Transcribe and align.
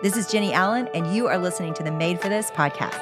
This 0.00 0.16
is 0.16 0.28
Jennie 0.28 0.52
Allen, 0.52 0.88
and 0.94 1.12
you 1.12 1.26
are 1.26 1.38
listening 1.38 1.74
to 1.74 1.82
the 1.82 1.90
Made 1.90 2.20
for 2.20 2.28
This 2.28 2.52
podcast. 2.52 2.94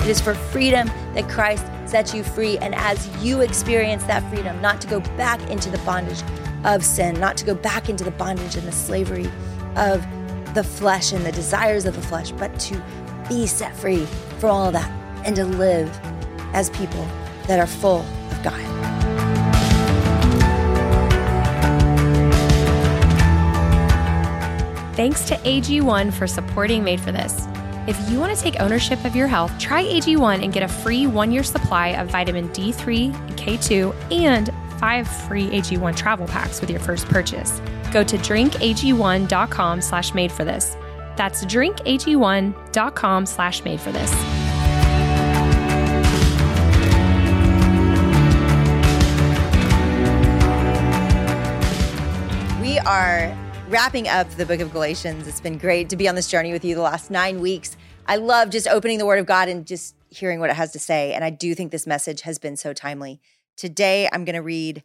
It 0.00 0.08
is 0.08 0.20
for 0.20 0.34
freedom 0.34 0.88
that 1.14 1.28
Christ 1.28 1.64
sets 1.84 2.12
you 2.12 2.24
free. 2.24 2.58
And 2.58 2.74
as 2.74 3.06
you 3.24 3.40
experience 3.40 4.02
that 4.04 4.28
freedom, 4.28 4.60
not 4.60 4.80
to 4.80 4.88
go 4.88 4.98
back 5.16 5.40
into 5.48 5.70
the 5.70 5.78
bondage 5.78 6.24
of 6.64 6.84
sin, 6.84 7.20
not 7.20 7.36
to 7.36 7.44
go 7.44 7.54
back 7.54 7.88
into 7.88 8.02
the 8.02 8.10
bondage 8.10 8.56
and 8.56 8.66
the 8.66 8.72
slavery 8.72 9.30
of 9.76 10.04
the 10.54 10.64
flesh 10.64 11.12
and 11.12 11.24
the 11.24 11.30
desires 11.30 11.84
of 11.84 11.94
the 11.94 12.02
flesh, 12.02 12.32
but 12.32 12.58
to 12.58 12.82
be 13.28 13.46
set 13.46 13.76
free 13.76 14.06
from 14.40 14.50
all 14.50 14.66
of 14.66 14.72
that 14.72 14.90
and 15.24 15.36
to 15.36 15.44
live 15.44 15.88
as 16.52 16.68
people 16.70 17.06
that 17.46 17.60
are 17.60 17.68
full 17.68 18.00
of 18.32 18.42
God. 18.42 18.75
Thanks 24.96 25.26
to 25.26 25.36
AG1 25.36 26.10
for 26.14 26.26
supporting 26.26 26.82
Made 26.82 27.02
for 27.02 27.12
This. 27.12 27.46
If 27.86 28.10
you 28.10 28.18
want 28.18 28.34
to 28.34 28.42
take 28.42 28.58
ownership 28.60 29.04
of 29.04 29.14
your 29.14 29.26
health, 29.26 29.56
try 29.58 29.84
AG1 29.84 30.42
and 30.42 30.54
get 30.54 30.62
a 30.62 30.68
free 30.68 31.06
one 31.06 31.30
year 31.30 31.42
supply 31.42 31.88
of 31.88 32.08
vitamin 32.08 32.48
D3 32.48 33.14
and 33.14 33.36
K2 33.36 33.94
and 34.10 34.50
five 34.80 35.06
free 35.06 35.50
AG1 35.50 35.94
travel 35.94 36.26
packs 36.26 36.62
with 36.62 36.70
your 36.70 36.80
first 36.80 37.06
purchase. 37.08 37.60
Go 37.92 38.02
to 38.02 38.16
drinkag1.com 38.16 39.82
slash 39.82 40.14
made 40.14 40.32
for 40.32 40.44
this. 40.44 40.76
That's 41.14 41.44
drinkag1.com 41.44 43.26
slash 43.26 43.64
made 43.64 43.80
for 43.80 43.92
this. 43.92 44.10
We 52.62 52.78
are 52.80 53.36
wrapping 53.68 54.06
up 54.06 54.30
the 54.30 54.46
book 54.46 54.60
of 54.60 54.72
Galatians. 54.72 55.26
It's 55.26 55.40
been 55.40 55.58
great 55.58 55.88
to 55.88 55.96
be 55.96 56.08
on 56.08 56.14
this 56.14 56.28
journey 56.28 56.52
with 56.52 56.64
you 56.64 56.76
the 56.76 56.82
last 56.82 57.10
nine 57.10 57.40
weeks. 57.40 57.76
I 58.06 58.14
love 58.16 58.50
just 58.50 58.68
opening 58.68 58.98
the 58.98 59.06
word 59.06 59.18
of 59.18 59.26
God 59.26 59.48
and 59.48 59.66
just 59.66 59.96
hearing 60.08 60.38
what 60.38 60.50
it 60.50 60.56
has 60.56 60.70
to 60.72 60.78
say. 60.78 61.12
And 61.12 61.24
I 61.24 61.30
do 61.30 61.52
think 61.52 61.72
this 61.72 61.86
message 61.86 62.22
has 62.22 62.38
been 62.38 62.56
so 62.56 62.72
timely. 62.72 63.20
Today, 63.56 64.08
I'm 64.12 64.24
going 64.24 64.36
to 64.36 64.42
read 64.42 64.84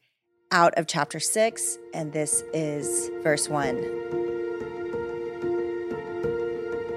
out 0.52 0.74
of 0.78 0.88
chapter 0.88 1.20
six, 1.20 1.78
and 1.94 2.12
this 2.12 2.44
is 2.54 3.12
verse 3.22 3.48
one. 3.48 3.76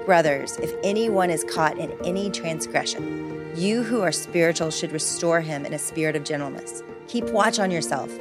Brothers, 0.05 0.57
if 0.57 0.73
anyone 0.83 1.29
is 1.29 1.43
caught 1.43 1.77
in 1.77 1.91
any 2.03 2.31
transgression, 2.31 3.53
you 3.55 3.83
who 3.83 4.01
are 4.01 4.11
spiritual 4.11 4.71
should 4.71 4.91
restore 4.91 5.41
him 5.41 5.65
in 5.65 5.73
a 5.73 5.79
spirit 5.79 6.15
of 6.15 6.23
gentleness. 6.23 6.81
Keep 7.07 7.25
watch 7.25 7.59
on 7.59 7.69
yourself, 7.69 8.11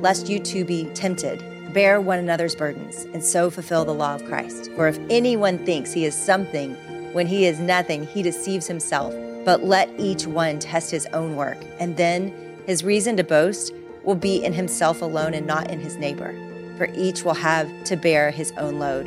lest 0.00 0.28
you 0.28 0.38
too 0.38 0.64
be 0.64 0.86
tempted. 0.94 1.44
Bear 1.72 2.00
one 2.00 2.18
another's 2.18 2.56
burdens, 2.56 3.04
and 3.12 3.22
so 3.24 3.48
fulfill 3.48 3.84
the 3.84 3.94
law 3.94 4.16
of 4.16 4.24
Christ. 4.24 4.72
For 4.72 4.88
if 4.88 4.98
anyone 5.08 5.64
thinks 5.64 5.92
he 5.92 6.04
is 6.04 6.16
something 6.16 6.74
when 7.12 7.28
he 7.28 7.46
is 7.46 7.60
nothing, 7.60 8.06
he 8.06 8.22
deceives 8.22 8.66
himself. 8.66 9.14
But 9.44 9.62
let 9.62 9.88
each 9.96 10.26
one 10.26 10.58
test 10.58 10.90
his 10.90 11.06
own 11.12 11.36
work, 11.36 11.58
and 11.78 11.96
then 11.96 12.34
his 12.66 12.82
reason 12.82 13.16
to 13.18 13.24
boast 13.24 13.72
will 14.02 14.16
be 14.16 14.44
in 14.44 14.52
himself 14.52 15.00
alone 15.00 15.32
and 15.32 15.46
not 15.46 15.70
in 15.70 15.78
his 15.78 15.96
neighbor. 15.96 16.34
For 16.76 16.88
each 16.94 17.22
will 17.22 17.34
have 17.34 17.68
to 17.84 17.96
bear 17.96 18.32
his 18.32 18.52
own 18.56 18.80
load. 18.80 19.06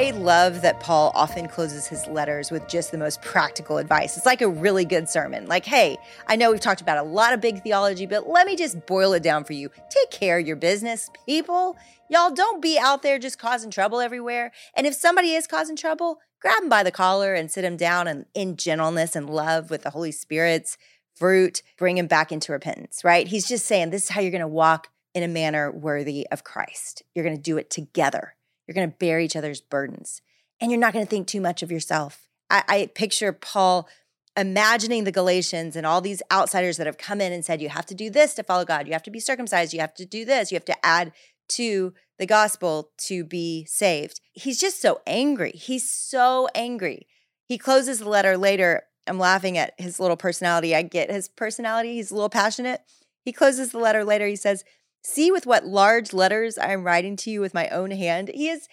I 0.00 0.12
love 0.12 0.62
that 0.62 0.80
Paul 0.80 1.12
often 1.14 1.46
closes 1.46 1.86
his 1.86 2.06
letters 2.06 2.50
with 2.50 2.66
just 2.66 2.90
the 2.90 2.96
most 2.96 3.20
practical 3.20 3.76
advice. 3.76 4.16
It's 4.16 4.24
like 4.24 4.40
a 4.40 4.48
really 4.48 4.86
good 4.86 5.10
sermon. 5.10 5.46
Like, 5.46 5.66
hey, 5.66 5.98
I 6.26 6.36
know 6.36 6.50
we've 6.50 6.58
talked 6.58 6.80
about 6.80 6.96
a 6.96 7.02
lot 7.02 7.34
of 7.34 7.42
big 7.42 7.62
theology, 7.62 8.06
but 8.06 8.26
let 8.26 8.46
me 8.46 8.56
just 8.56 8.86
boil 8.86 9.12
it 9.12 9.22
down 9.22 9.44
for 9.44 9.52
you. 9.52 9.68
Take 9.90 10.10
care 10.10 10.38
of 10.38 10.46
your 10.46 10.56
business, 10.56 11.10
people. 11.26 11.76
Y'all 12.08 12.30
don't 12.30 12.62
be 12.62 12.78
out 12.78 13.02
there 13.02 13.18
just 13.18 13.38
causing 13.38 13.70
trouble 13.70 14.00
everywhere. 14.00 14.52
And 14.74 14.86
if 14.86 14.94
somebody 14.94 15.34
is 15.34 15.46
causing 15.46 15.76
trouble, 15.76 16.20
grab 16.40 16.62
him 16.62 16.70
by 16.70 16.82
the 16.82 16.90
collar 16.90 17.34
and 17.34 17.50
sit 17.50 17.62
him 17.62 17.76
down 17.76 18.08
and 18.08 18.24
in 18.32 18.56
gentleness 18.56 19.14
and 19.14 19.28
love 19.28 19.68
with 19.68 19.82
the 19.82 19.90
Holy 19.90 20.12
Spirit's 20.12 20.78
fruit, 21.14 21.62
bring 21.76 21.98
him 21.98 22.06
back 22.06 22.32
into 22.32 22.52
repentance, 22.52 23.04
right? 23.04 23.28
He's 23.28 23.46
just 23.46 23.66
saying 23.66 23.90
this 23.90 24.04
is 24.04 24.08
how 24.08 24.22
you're 24.22 24.30
going 24.30 24.40
to 24.40 24.48
walk 24.48 24.88
in 25.14 25.22
a 25.22 25.28
manner 25.28 25.70
worthy 25.70 26.26
of 26.32 26.42
Christ. 26.42 27.02
You're 27.14 27.26
going 27.26 27.36
to 27.36 27.42
do 27.42 27.58
it 27.58 27.68
together. 27.68 28.34
You're 28.70 28.76
going 28.76 28.88
to 28.92 28.96
bear 28.96 29.18
each 29.18 29.34
other's 29.34 29.60
burdens. 29.60 30.22
And 30.60 30.70
you're 30.70 30.78
not 30.78 30.92
going 30.92 31.04
to 31.04 31.10
think 31.10 31.26
too 31.26 31.40
much 31.40 31.60
of 31.64 31.72
yourself. 31.72 32.28
I, 32.48 32.62
I 32.68 32.86
picture 32.94 33.32
Paul 33.32 33.88
imagining 34.36 35.02
the 35.02 35.10
Galatians 35.10 35.74
and 35.74 35.84
all 35.84 36.00
these 36.00 36.22
outsiders 36.30 36.76
that 36.76 36.86
have 36.86 36.96
come 36.96 37.20
in 37.20 37.32
and 37.32 37.44
said, 37.44 37.60
you 37.60 37.68
have 37.68 37.86
to 37.86 37.96
do 37.96 38.10
this 38.10 38.32
to 38.34 38.44
follow 38.44 38.64
God. 38.64 38.86
You 38.86 38.92
have 38.92 39.02
to 39.02 39.10
be 39.10 39.18
circumcised. 39.18 39.74
You 39.74 39.80
have 39.80 39.94
to 39.94 40.06
do 40.06 40.24
this. 40.24 40.52
You 40.52 40.54
have 40.54 40.64
to 40.66 40.86
add 40.86 41.10
to 41.48 41.94
the 42.20 42.26
gospel 42.26 42.92
to 42.98 43.24
be 43.24 43.64
saved. 43.64 44.20
He's 44.34 44.60
just 44.60 44.80
so 44.80 45.00
angry. 45.04 45.50
He's 45.50 45.90
so 45.90 46.46
angry. 46.54 47.08
He 47.46 47.58
closes 47.58 47.98
the 47.98 48.08
letter 48.08 48.36
later. 48.36 48.84
I'm 49.08 49.18
laughing 49.18 49.58
at 49.58 49.74
his 49.78 49.98
little 49.98 50.16
personality. 50.16 50.76
I 50.76 50.82
get 50.82 51.10
his 51.10 51.26
personality. 51.26 51.94
He's 51.94 52.12
a 52.12 52.14
little 52.14 52.28
passionate. 52.28 52.82
He 53.24 53.32
closes 53.32 53.72
the 53.72 53.78
letter 53.78 54.04
later. 54.04 54.28
He 54.28 54.36
says, 54.36 54.62
See 55.02 55.30
with 55.30 55.46
what 55.46 55.64
large 55.64 56.12
letters 56.12 56.58
I 56.58 56.72
am 56.72 56.84
writing 56.84 57.16
to 57.16 57.30
you 57.30 57.40
with 57.40 57.54
my 57.54 57.68
own 57.68 57.90
hand. 57.90 58.30
He 58.34 58.48
is 58.48 58.68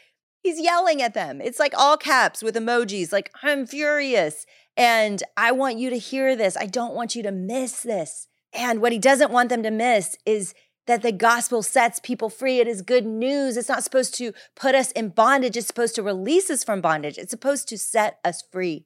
he's 0.47 0.61
yelling 0.61 1.01
at 1.01 1.13
them. 1.13 1.41
It's 1.41 1.59
like 1.59 1.73
all 1.77 1.97
caps 1.97 2.41
with 2.41 2.55
emojis, 2.55 3.11
like, 3.11 3.31
I'm 3.43 3.65
furious. 3.67 4.45
And 4.75 5.23
I 5.35 5.51
want 5.51 5.77
you 5.77 5.89
to 5.89 5.97
hear 5.97 6.35
this. 6.35 6.55
I 6.55 6.67
don't 6.67 6.93
want 6.93 7.15
you 7.15 7.23
to 7.23 7.31
miss 7.31 7.81
this. 7.81 8.27
And 8.53 8.81
what 8.81 8.91
he 8.91 8.99
doesn't 8.99 9.31
want 9.31 9.49
them 9.49 9.63
to 9.63 9.71
miss 9.71 10.15
is 10.25 10.53
that 10.85 11.01
the 11.01 11.11
gospel 11.11 11.63
sets 11.63 11.99
people 11.99 12.29
free. 12.29 12.59
It 12.59 12.67
is 12.67 12.81
good 12.81 13.05
news. 13.05 13.57
It's 13.57 13.69
not 13.69 13.83
supposed 13.83 14.15
to 14.15 14.33
put 14.55 14.73
us 14.75 14.91
in 14.91 15.09
bondage. 15.09 15.57
It's 15.57 15.67
supposed 15.67 15.95
to 15.95 16.03
release 16.03 16.49
us 16.49 16.63
from 16.63 16.79
bondage. 16.79 17.17
It's 17.17 17.31
supposed 17.31 17.67
to 17.69 17.77
set 17.77 18.19
us 18.23 18.43
free. 18.51 18.85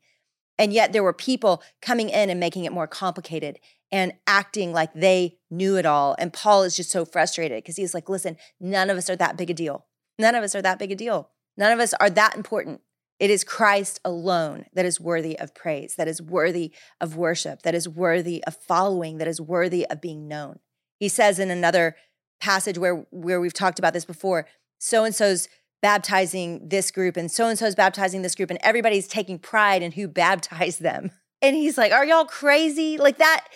And 0.58 0.73
yet 0.73 0.94
there 0.94 1.03
were 1.03 1.13
people 1.13 1.62
coming 1.81 2.09
in 2.09 2.29
and 2.29 2.40
making 2.40 2.66
it 2.66 2.72
more 2.72 2.88
complicated 2.88 3.59
and 3.91 4.13
acting 4.25 4.72
like 4.72 4.94
they 4.94 5.38
knew 5.50 5.75
it 5.75 5.85
all. 5.85 6.16
And 6.18 6.31
Paul 6.31 6.63
is 6.63 6.75
just 6.75 6.91
so 6.91 7.06
frustrated 7.06 7.57
because 7.57 7.75
he's 7.75 7.94
like, 7.94 8.09
listen, 8.09 8.38
none 8.59 8.90
of 8.90 8.97
us 8.97 9.09
are 9.09 9.16
that 9.18 9.38
big 9.38 9.50
a 9.50 9.53
deal. 9.53 9.85
None 10.18 10.35
of 10.35 10.44
us 10.44 10.56
are 10.56 10.62
that 10.62 10.79
big 10.79 10.91
a 10.91 10.96
deal. 10.96 11.29
None 11.57 11.72
of 11.72 11.79
us 11.79 11.94
are 12.00 12.09
that 12.09 12.35
important. 12.35 12.81
It 13.19 13.29
is 13.29 13.44
Christ 13.44 14.00
alone 14.03 14.66
that 14.74 14.85
is 14.85 15.00
worthy 15.00 15.38
of 15.38 15.53
praise, 15.53 15.96
that 15.96 16.07
is 16.07 16.22
worthy 16.22 16.72
of 17.00 17.16
worship, 17.16 17.62
that 17.62 17.75
is 17.75 17.88
worthy 17.88 18.44
of 18.46 18.56
following, 18.56 19.19
that 19.19 19.28
is 19.28 19.40
worthy 19.40 19.85
of 19.88 20.02
being 20.02 20.28
known. 20.28 20.59
He 21.00 21.08
says 21.08 21.38
in 21.38 21.52
another 21.52 21.96
passage 22.40 22.79
where, 22.79 23.06
where 23.12 23.40
we've 23.40 23.53
talked 23.53 23.78
about 23.78 23.94
this 23.94 24.06
before, 24.06 24.47
so 24.79 25.03
and 25.03 25.13
so's 25.13 25.47
baptizing 25.84 26.69
this 26.69 26.90
group 26.90 27.18
and 27.18 27.31
so 27.31 27.47
and 27.47 27.59
so's 27.59 27.75
baptizing 27.75 28.23
this 28.23 28.34
group, 28.34 28.50
and 28.50 28.59
everybody's 28.63 29.08
taking 29.08 29.38
pride 29.38 29.84
in 29.84 29.91
who 29.91 30.08
baptized 30.08 30.81
them. 30.81 31.12
And 31.44 31.56
he's 31.56 31.75
like, 31.75 31.91
Are 31.91 32.06
y'all 32.06 32.25
crazy? 32.25 33.00
Like 33.00 33.18
that, 33.18 33.47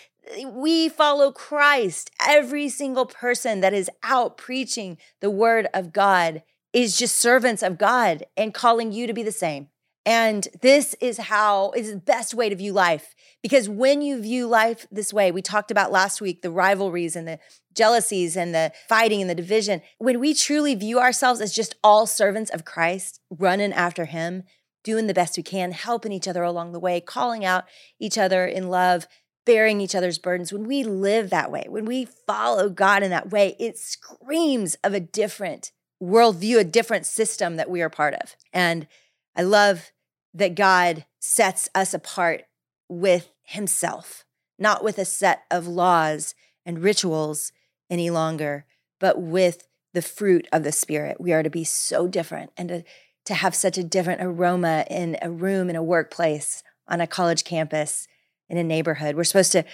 we 0.47 0.89
follow 0.89 1.31
Christ. 1.31 2.11
Every 2.25 2.69
single 2.69 3.05
person 3.05 3.61
that 3.61 3.73
is 3.73 3.89
out 4.03 4.37
preaching 4.37 4.97
the 5.21 5.29
word 5.29 5.67
of 5.73 5.93
God 5.93 6.43
is 6.73 6.97
just 6.97 7.17
servants 7.17 7.63
of 7.63 7.77
God 7.77 8.25
and 8.35 8.53
calling 8.53 8.91
you 8.91 9.07
to 9.07 9.13
be 9.13 9.23
the 9.23 9.31
same. 9.31 9.69
And 10.05 10.47
this 10.61 10.95
is 11.01 11.17
how 11.17 11.71
is 11.71 11.91
the 11.91 11.97
best 11.97 12.33
way 12.33 12.49
to 12.49 12.55
view 12.55 12.73
life. 12.73 13.15
Because 13.41 13.67
when 13.67 14.01
you 14.01 14.21
view 14.21 14.45
life 14.45 14.85
this 14.91 15.11
way, 15.11 15.31
we 15.31 15.41
talked 15.41 15.71
about 15.71 15.91
last 15.91 16.21
week 16.21 16.41
the 16.41 16.51
rivalries 16.51 17.15
and 17.15 17.27
the 17.27 17.39
jealousies 17.73 18.37
and 18.37 18.53
the 18.53 18.71
fighting 18.87 19.21
and 19.21 19.29
the 19.29 19.35
division. 19.35 19.81
When 19.97 20.19
we 20.19 20.33
truly 20.33 20.75
view 20.75 20.99
ourselves 20.99 21.41
as 21.41 21.55
just 21.55 21.75
all 21.83 22.05
servants 22.05 22.51
of 22.51 22.65
Christ, 22.65 23.19
running 23.31 23.73
after 23.73 24.05
Him, 24.05 24.43
doing 24.83 25.07
the 25.07 25.13
best 25.13 25.37
we 25.37 25.43
can, 25.43 25.71
helping 25.71 26.11
each 26.11 26.27
other 26.27 26.43
along 26.43 26.71
the 26.71 26.79
way, 26.79 27.01
calling 27.01 27.43
out 27.43 27.65
each 27.99 28.17
other 28.17 28.45
in 28.45 28.69
love, 28.69 29.07
bearing 29.45 29.79
each 29.79 29.95
other's 29.95 30.17
burdens, 30.17 30.51
when 30.51 30.67
we 30.67 30.83
live 30.83 31.29
that 31.29 31.51
way, 31.51 31.65
when 31.69 31.85
we 31.85 32.05
follow 32.05 32.69
God 32.69 33.03
in 33.03 33.11
that 33.11 33.31
way, 33.31 33.55
it 33.59 33.77
screams 33.77 34.75
of 34.83 34.93
a 34.93 34.99
different 34.99 35.71
worldview, 36.01 36.59
a 36.59 36.63
different 36.63 37.05
system 37.05 37.55
that 37.55 37.69
we 37.69 37.81
are 37.81 37.89
part 37.89 38.15
of. 38.15 38.35
And 38.51 38.87
I 39.35 39.43
love 39.43 39.91
that 40.33 40.55
God 40.55 41.05
sets 41.19 41.69
us 41.73 41.93
apart 41.93 42.43
with 42.89 43.29
Himself, 43.43 44.25
not 44.59 44.83
with 44.83 44.97
a 44.97 45.05
set 45.05 45.43
of 45.49 45.67
laws 45.67 46.35
and 46.65 46.79
rituals 46.79 47.51
any 47.89 48.09
longer, 48.09 48.65
but 48.99 49.21
with 49.21 49.67
the 49.93 50.01
fruit 50.01 50.47
of 50.51 50.63
the 50.63 50.71
Spirit. 50.71 51.21
We 51.21 51.31
are 51.31 51.43
to 51.43 51.49
be 51.49 51.63
so 51.63 52.07
different 52.07 52.51
and 52.57 52.69
to, 52.69 52.83
to 53.25 53.33
have 53.33 53.55
such 53.55 53.77
a 53.77 53.83
different 53.83 54.21
aroma 54.21 54.85
in 54.89 55.17
a 55.21 55.31
room, 55.31 55.69
in 55.69 55.75
a 55.75 55.83
workplace, 55.83 56.63
on 56.87 57.01
a 57.01 57.07
college 57.07 57.43
campus 57.43 58.07
in 58.49 58.57
a 58.57 58.63
neighborhood. 58.63 59.15
We're 59.15 59.23
supposed 59.23 59.51
to 59.53 59.65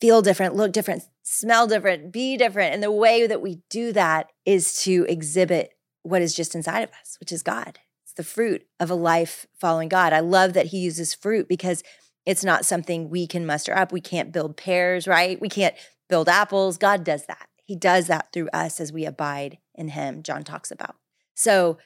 feel 0.00 0.22
different, 0.22 0.54
look 0.56 0.72
different, 0.72 1.04
smell 1.22 1.66
different, 1.66 2.12
be 2.12 2.36
different. 2.36 2.74
And 2.74 2.82
the 2.82 2.90
way 2.90 3.26
that 3.26 3.42
we 3.42 3.60
do 3.68 3.92
that 3.92 4.30
is 4.46 4.82
to 4.84 5.04
exhibit 5.08 5.72
what 6.02 6.22
is 6.22 6.34
just 6.34 6.54
inside 6.54 6.80
of 6.80 6.90
us, 7.00 7.16
which 7.20 7.32
is 7.32 7.42
God. 7.42 7.78
It's 8.04 8.14
the 8.14 8.24
fruit 8.24 8.66
of 8.80 8.90
a 8.90 8.94
life 8.94 9.46
following 9.60 9.88
God. 9.88 10.12
I 10.12 10.20
love 10.20 10.54
that 10.54 10.66
he 10.66 10.78
uses 10.78 11.14
fruit 11.14 11.48
because 11.48 11.82
It's 12.26 12.44
not 12.44 12.66
something 12.66 13.08
we 13.08 13.26
can 13.26 13.46
muster 13.46 13.76
up. 13.76 13.92
We 13.92 14.00
can't 14.00 14.32
build 14.32 14.56
pears, 14.56 15.08
right? 15.08 15.40
We 15.40 15.48
can't 15.48 15.74
build 16.08 16.28
apples. 16.28 16.76
God 16.78 17.04
does 17.04 17.26
that. 17.26 17.48
He 17.64 17.76
does 17.76 18.08
that 18.08 18.32
through 18.32 18.48
us 18.52 18.80
as 18.80 18.92
we 18.92 19.04
abide 19.04 19.58
in 19.74 19.88
Him, 19.88 20.22
John 20.22 20.42
talks 20.42 20.70
about. 20.70 20.96
So 21.34 21.78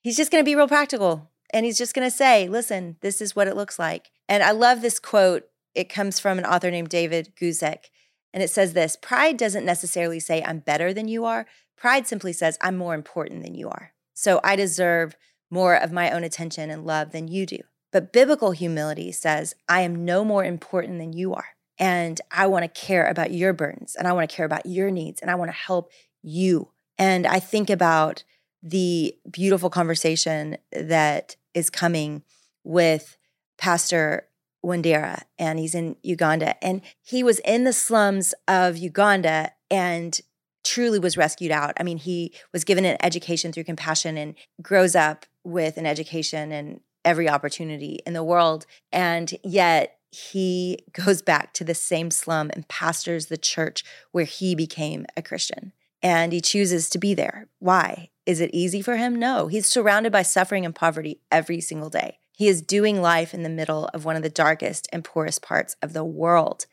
he's 0.00 0.16
just 0.16 0.30
going 0.30 0.42
to 0.42 0.48
be 0.48 0.54
real 0.54 0.68
practical. 0.68 1.30
And 1.52 1.66
he's 1.66 1.78
just 1.78 1.94
going 1.94 2.06
to 2.08 2.16
say, 2.16 2.48
listen, 2.48 2.96
this 3.00 3.20
is 3.20 3.34
what 3.34 3.48
it 3.48 3.56
looks 3.56 3.78
like. 3.78 4.10
And 4.28 4.42
I 4.42 4.52
love 4.52 4.82
this 4.82 5.00
quote. 5.00 5.44
It 5.74 5.88
comes 5.88 6.18
from 6.18 6.38
an 6.38 6.44
author 6.44 6.70
named 6.70 6.88
David 6.88 7.32
Guzik. 7.40 7.86
And 8.32 8.42
it 8.42 8.50
says 8.50 8.72
this 8.72 8.96
Pride 8.96 9.36
doesn't 9.36 9.64
necessarily 9.64 10.20
say, 10.20 10.42
I'm 10.42 10.60
better 10.60 10.92
than 10.92 11.08
you 11.08 11.24
are. 11.24 11.46
Pride 11.76 12.06
simply 12.06 12.32
says, 12.32 12.58
I'm 12.60 12.76
more 12.76 12.94
important 12.94 13.42
than 13.42 13.54
you 13.54 13.68
are. 13.68 13.92
So 14.14 14.40
I 14.44 14.56
deserve 14.56 15.16
more 15.50 15.74
of 15.74 15.92
my 15.92 16.10
own 16.10 16.24
attention 16.24 16.70
and 16.70 16.84
love 16.84 17.12
than 17.12 17.28
you 17.28 17.46
do. 17.46 17.58
But 17.92 18.12
biblical 18.12 18.52
humility 18.52 19.10
says, 19.12 19.54
I 19.68 19.80
am 19.80 20.04
no 20.04 20.24
more 20.24 20.44
important 20.44 20.98
than 20.98 21.12
you 21.12 21.34
are. 21.34 21.56
And 21.78 22.20
I 22.30 22.46
want 22.46 22.62
to 22.62 22.80
care 22.80 23.06
about 23.06 23.32
your 23.32 23.52
burdens 23.52 23.96
and 23.96 24.06
I 24.06 24.12
want 24.12 24.28
to 24.28 24.36
care 24.36 24.46
about 24.46 24.66
your 24.66 24.90
needs 24.90 25.20
and 25.20 25.30
I 25.30 25.34
want 25.34 25.50
to 25.50 25.56
help 25.56 25.90
you. 26.22 26.70
And 26.98 27.26
I 27.26 27.40
think 27.40 27.70
about 27.70 28.22
the 28.62 29.16
beautiful 29.30 29.70
conversation 29.70 30.58
that 30.72 31.36
is 31.54 31.70
coming 31.70 32.22
with 32.62 33.16
Pastor 33.56 34.28
Wandera, 34.64 35.22
and 35.38 35.58
he's 35.58 35.74
in 35.74 35.96
Uganda. 36.02 36.62
And 36.64 36.82
he 37.02 37.22
was 37.22 37.38
in 37.40 37.64
the 37.64 37.72
slums 37.72 38.34
of 38.46 38.76
Uganda 38.76 39.52
and 39.70 40.20
truly 40.64 40.98
was 40.98 41.16
rescued 41.16 41.50
out. 41.50 41.74
I 41.78 41.82
mean, 41.82 41.98
he 41.98 42.34
was 42.52 42.64
given 42.64 42.84
an 42.84 42.98
education 43.02 43.52
through 43.52 43.64
compassion 43.64 44.16
and 44.16 44.34
grows 44.60 44.94
up 44.94 45.26
with 45.44 45.76
an 45.76 45.86
education 45.86 46.52
and 46.52 46.80
every 47.04 47.28
opportunity 47.28 48.00
in 48.06 48.12
the 48.12 48.24
world. 48.24 48.66
And 48.92 49.32
yet 49.42 49.98
he 50.10 50.84
goes 50.92 51.22
back 51.22 51.54
to 51.54 51.64
the 51.64 51.74
same 51.74 52.10
slum 52.10 52.50
and 52.52 52.68
pastors 52.68 53.26
the 53.26 53.38
church 53.38 53.84
where 54.12 54.24
he 54.24 54.54
became 54.54 55.06
a 55.16 55.22
Christian. 55.22 55.72
And 56.02 56.32
he 56.32 56.40
chooses 56.40 56.88
to 56.90 56.98
be 56.98 57.12
there. 57.12 57.48
Why? 57.58 58.10
Is 58.24 58.40
it 58.40 58.50
easy 58.54 58.80
for 58.80 58.96
him? 58.96 59.18
No. 59.18 59.48
He's 59.48 59.66
surrounded 59.66 60.12
by 60.12 60.22
suffering 60.22 60.64
and 60.64 60.74
poverty 60.74 61.20
every 61.30 61.60
single 61.60 61.90
day. 61.90 62.18
He 62.40 62.48
is 62.48 62.62
doing 62.62 63.02
life 63.02 63.34
in 63.34 63.42
the 63.42 63.50
middle 63.50 63.90
of 63.92 64.06
one 64.06 64.16
of 64.16 64.22
the 64.22 64.30
darkest 64.30 64.88
and 64.94 65.04
poorest 65.04 65.42
parts 65.42 65.76
of 65.82 65.92
the 65.92 66.02
world. 66.02 66.64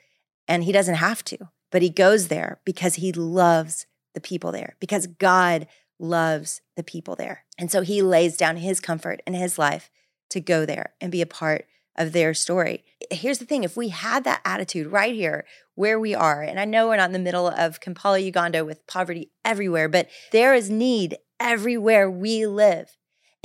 And 0.48 0.64
he 0.64 0.72
doesn't 0.72 0.96
have 0.96 1.26
to, 1.26 1.50
but 1.74 1.82
he 1.82 1.90
goes 1.90 2.30
there 2.30 2.62
because 2.64 2.96
he 2.96 3.12
loves 3.12 3.86
the 4.14 4.22
people 4.22 4.54
there, 4.54 4.78
because 4.80 5.08
God 5.08 5.68
loves 6.00 6.62
the 6.78 6.84
people 6.84 7.18
there. 7.18 7.44
And 7.58 7.70
so 7.70 7.82
he 7.82 8.02
lays 8.02 8.38
down 8.38 8.56
his 8.56 8.80
comfort 8.80 9.22
and 9.28 9.36
his 9.36 9.60
life 9.60 9.92
to 10.30 10.40
go 10.40 10.66
there 10.66 10.94
and 11.02 11.12
be 11.12 11.22
a 11.22 11.26
part 11.26 11.66
of 11.98 12.14
their 12.14 12.34
story. 12.34 12.86
Here's 13.12 13.40
the 13.40 13.46
thing 13.46 13.66
if 13.66 13.76
we 13.76 13.90
had 13.90 14.24
that 14.24 14.40
attitude 14.46 14.88
right 14.88 15.14
here 15.14 15.46
where 15.76 16.00
we 16.00 16.16
are, 16.16 16.44
and 16.44 16.62
I 16.62 16.64
know 16.64 16.88
we're 16.88 16.96
not 16.96 17.10
in 17.10 17.12
the 17.12 17.20
middle 17.20 17.50
of 17.50 17.82
Kampala, 17.82 18.20
Uganda 18.20 18.64
with 18.64 18.88
poverty 18.88 19.32
everywhere, 19.44 19.90
but 19.90 20.08
there 20.32 20.54
is 20.54 20.70
need 20.70 21.18
everywhere 21.42 22.10
we 22.10 22.48
live. 22.48 22.97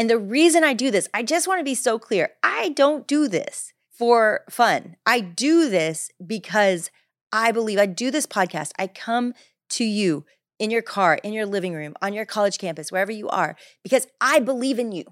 And 0.02 0.10
the 0.10 0.18
reason 0.18 0.64
I 0.64 0.72
do 0.72 0.90
this, 0.90 1.08
I 1.14 1.22
just 1.22 1.46
want 1.46 1.60
to 1.60 1.64
be 1.64 1.76
so 1.76 1.96
clear 1.96 2.30
I 2.42 2.70
don't 2.70 3.06
do 3.06 3.28
this 3.28 3.72
for 3.88 4.40
fun. 4.50 4.96
I 5.06 5.20
do 5.20 5.70
this 5.70 6.10
because 6.26 6.90
I 7.30 7.52
believe 7.52 7.78
I 7.78 7.86
do 7.86 8.10
this 8.10 8.26
podcast. 8.26 8.72
I 8.80 8.88
come 8.88 9.32
to 9.68 9.84
you 9.84 10.24
in 10.58 10.72
your 10.72 10.82
car, 10.82 11.20
in 11.22 11.32
your 11.32 11.46
living 11.46 11.72
room, 11.72 11.94
on 12.02 12.14
your 12.14 12.24
college 12.24 12.58
campus, 12.58 12.90
wherever 12.90 13.12
you 13.12 13.28
are, 13.28 13.54
because 13.84 14.08
I 14.20 14.40
believe 14.40 14.80
in 14.80 14.90
you, 14.90 15.04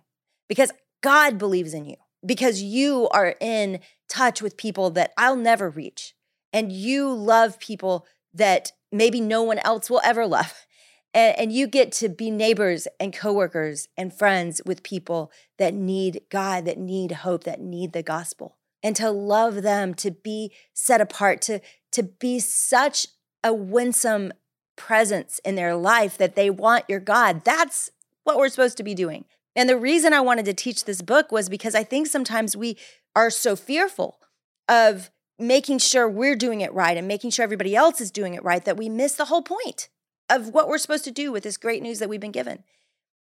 because 0.48 0.72
God 1.04 1.38
believes 1.38 1.72
in 1.72 1.84
you, 1.84 1.94
because 2.26 2.60
you 2.60 3.08
are 3.10 3.36
in 3.40 3.78
touch 4.08 4.42
with 4.42 4.56
people 4.56 4.90
that 4.90 5.12
I'll 5.16 5.36
never 5.36 5.70
reach. 5.70 6.16
And 6.52 6.72
you 6.72 7.12
love 7.12 7.60
people 7.60 8.08
that 8.34 8.72
maybe 8.90 9.20
no 9.20 9.44
one 9.44 9.60
else 9.60 9.88
will 9.88 10.00
ever 10.02 10.26
love. 10.26 10.66
And, 11.12 11.38
and, 11.38 11.52
you 11.52 11.66
get 11.66 11.90
to 11.92 12.08
be 12.08 12.30
neighbors 12.30 12.86
and 13.00 13.12
coworkers 13.12 13.88
and 13.96 14.14
friends 14.14 14.60
with 14.64 14.84
people 14.84 15.32
that 15.58 15.74
need 15.74 16.20
God, 16.30 16.64
that 16.66 16.78
need 16.78 17.12
hope, 17.12 17.44
that 17.44 17.60
need 17.60 17.92
the 17.92 18.02
gospel. 18.02 18.56
And 18.82 18.94
to 18.96 19.10
love 19.10 19.62
them, 19.62 19.94
to 19.94 20.12
be 20.12 20.52
set 20.72 21.00
apart, 21.00 21.42
to, 21.42 21.60
to 21.92 22.02
be 22.04 22.38
such 22.38 23.08
a 23.42 23.52
winsome 23.52 24.32
presence 24.76 25.40
in 25.44 25.56
their 25.56 25.74
life 25.74 26.16
that 26.16 26.36
they 26.36 26.48
want 26.48 26.84
your 26.88 27.00
God. 27.00 27.44
That's 27.44 27.90
what 28.24 28.38
we're 28.38 28.48
supposed 28.48 28.76
to 28.76 28.82
be 28.82 28.94
doing. 28.94 29.24
And 29.56 29.68
the 29.68 29.76
reason 29.76 30.12
I 30.12 30.20
wanted 30.20 30.44
to 30.46 30.54
teach 30.54 30.84
this 30.84 31.02
book 31.02 31.32
was 31.32 31.48
because 31.48 31.74
I 31.74 31.82
think 31.82 32.06
sometimes 32.06 32.56
we 32.56 32.76
are 33.16 33.30
so 33.30 33.56
fearful 33.56 34.20
of 34.68 35.10
making 35.38 35.78
sure 35.78 36.08
we're 36.08 36.36
doing 36.36 36.60
it 36.60 36.72
right 36.72 36.96
and 36.96 37.08
making 37.08 37.30
sure 37.30 37.42
everybody 37.42 37.74
else 37.74 38.00
is 38.00 38.10
doing 38.10 38.34
it 38.34 38.44
right 38.44 38.64
that 38.64 38.76
we 38.76 38.88
miss 38.88 39.14
the 39.14 39.24
whole 39.24 39.42
point 39.42 39.88
of 40.30 40.48
what 40.48 40.68
we're 40.68 40.78
supposed 40.78 41.04
to 41.04 41.10
do 41.10 41.32
with 41.32 41.42
this 41.42 41.56
great 41.56 41.82
news 41.82 41.98
that 41.98 42.08
we've 42.08 42.20
been 42.20 42.30
given. 42.30 42.64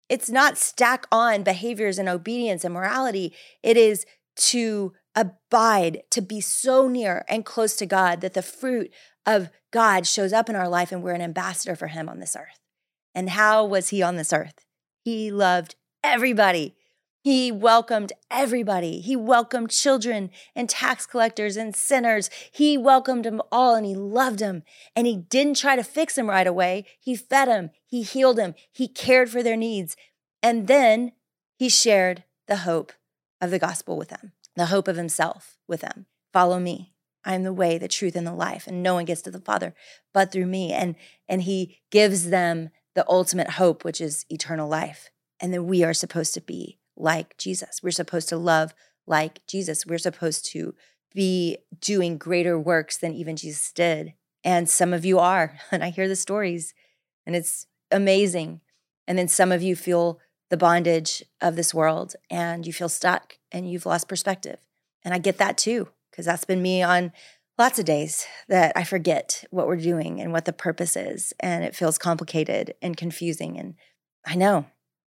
It's 0.08 0.30
not 0.30 0.56
stack 0.56 1.06
on 1.10 1.42
behaviors 1.42 1.98
and 1.98 2.08
obedience 2.08 2.64
and 2.64 2.72
morality, 2.72 3.34
it 3.62 3.76
is 3.76 4.06
to 4.36 4.92
abide, 5.14 6.02
to 6.10 6.22
be 6.22 6.40
so 6.40 6.88
near 6.88 7.24
and 7.28 7.44
close 7.44 7.76
to 7.76 7.86
God 7.86 8.20
that 8.20 8.34
the 8.34 8.42
fruit 8.42 8.90
of 9.26 9.50
God 9.70 10.06
shows 10.06 10.32
up 10.32 10.48
in 10.48 10.56
our 10.56 10.68
life 10.68 10.92
and 10.92 11.02
we're 11.02 11.12
an 11.12 11.20
ambassador 11.20 11.76
for 11.76 11.88
Him 11.88 12.08
on 12.08 12.20
this 12.20 12.36
earth. 12.36 12.58
And 13.14 13.30
how 13.30 13.64
was 13.64 13.88
He 13.88 14.02
on 14.02 14.16
this 14.16 14.32
earth? 14.32 14.54
He 15.04 15.30
loved 15.30 15.74
everybody. 16.02 16.76
He 17.22 17.52
welcomed 17.52 18.12
everybody. 18.32 19.00
He 19.00 19.14
welcomed 19.14 19.70
children 19.70 20.30
and 20.56 20.68
tax 20.68 21.06
collectors 21.06 21.56
and 21.56 21.74
sinners. 21.74 22.28
He 22.50 22.76
welcomed 22.76 23.24
them 23.24 23.40
all 23.52 23.76
and 23.76 23.86
he 23.86 23.94
loved 23.94 24.40
them. 24.40 24.64
And 24.96 25.06
he 25.06 25.16
didn't 25.16 25.56
try 25.56 25.76
to 25.76 25.84
fix 25.84 26.16
them 26.16 26.28
right 26.28 26.46
away. 26.46 26.84
He 26.98 27.14
fed 27.14 27.46
them, 27.46 27.70
he 27.86 28.02
healed 28.02 28.38
them, 28.38 28.56
he 28.72 28.88
cared 28.88 29.30
for 29.30 29.40
their 29.40 29.56
needs. 29.56 29.96
And 30.42 30.66
then 30.66 31.12
he 31.56 31.68
shared 31.68 32.24
the 32.48 32.56
hope 32.56 32.92
of 33.40 33.52
the 33.52 33.58
gospel 33.60 33.96
with 33.96 34.08
them, 34.08 34.32
the 34.56 34.66
hope 34.66 34.88
of 34.88 34.96
himself 34.96 35.56
with 35.68 35.82
them. 35.82 36.06
Follow 36.32 36.58
me. 36.58 36.92
I 37.24 37.36
am 37.36 37.44
the 37.44 37.52
way, 37.52 37.78
the 37.78 37.86
truth, 37.86 38.16
and 38.16 38.26
the 38.26 38.34
life, 38.34 38.66
and 38.66 38.82
no 38.82 38.94
one 38.94 39.04
gets 39.04 39.22
to 39.22 39.30
the 39.30 39.38
Father 39.38 39.76
but 40.12 40.32
through 40.32 40.46
me. 40.46 40.72
And, 40.72 40.96
and 41.28 41.42
he 41.42 41.78
gives 41.92 42.30
them 42.30 42.70
the 42.96 43.08
ultimate 43.08 43.50
hope, 43.50 43.84
which 43.84 44.00
is 44.00 44.26
eternal 44.28 44.68
life. 44.68 45.10
And 45.38 45.54
then 45.54 45.68
we 45.68 45.84
are 45.84 45.94
supposed 45.94 46.34
to 46.34 46.40
be 46.40 46.80
like 46.96 47.36
Jesus. 47.38 47.80
We're 47.82 47.90
supposed 47.90 48.28
to 48.30 48.36
love 48.36 48.74
like 49.06 49.46
Jesus. 49.46 49.86
We're 49.86 49.98
supposed 49.98 50.46
to 50.52 50.74
be 51.14 51.58
doing 51.80 52.18
greater 52.18 52.58
works 52.58 52.96
than 52.96 53.12
even 53.14 53.36
Jesus 53.36 53.72
did. 53.72 54.14
And 54.44 54.68
some 54.68 54.92
of 54.92 55.04
you 55.04 55.18
are. 55.18 55.58
And 55.70 55.84
I 55.84 55.90
hear 55.90 56.08
the 56.08 56.16
stories, 56.16 56.74
and 57.26 57.36
it's 57.36 57.66
amazing. 57.90 58.60
And 59.06 59.18
then 59.18 59.28
some 59.28 59.52
of 59.52 59.62
you 59.62 59.76
feel 59.76 60.20
the 60.50 60.56
bondage 60.56 61.24
of 61.40 61.56
this 61.56 61.72
world 61.72 62.14
and 62.30 62.66
you 62.66 62.74
feel 62.74 62.90
stuck 62.90 63.38
and 63.50 63.70
you've 63.70 63.86
lost 63.86 64.06
perspective. 64.06 64.58
And 65.02 65.14
I 65.14 65.18
get 65.18 65.38
that 65.38 65.56
too 65.56 65.88
because 66.10 66.26
that's 66.26 66.44
been 66.44 66.60
me 66.60 66.82
on 66.82 67.12
lots 67.58 67.78
of 67.78 67.86
days 67.86 68.26
that 68.48 68.72
I 68.76 68.84
forget 68.84 69.44
what 69.50 69.66
we're 69.66 69.76
doing 69.76 70.20
and 70.20 70.30
what 70.30 70.44
the 70.44 70.52
purpose 70.52 70.94
is. 70.94 71.32
And 71.40 71.64
it 71.64 71.74
feels 71.74 71.96
complicated 71.96 72.74
and 72.82 72.98
confusing. 72.98 73.58
And 73.58 73.76
I 74.26 74.34
know, 74.34 74.66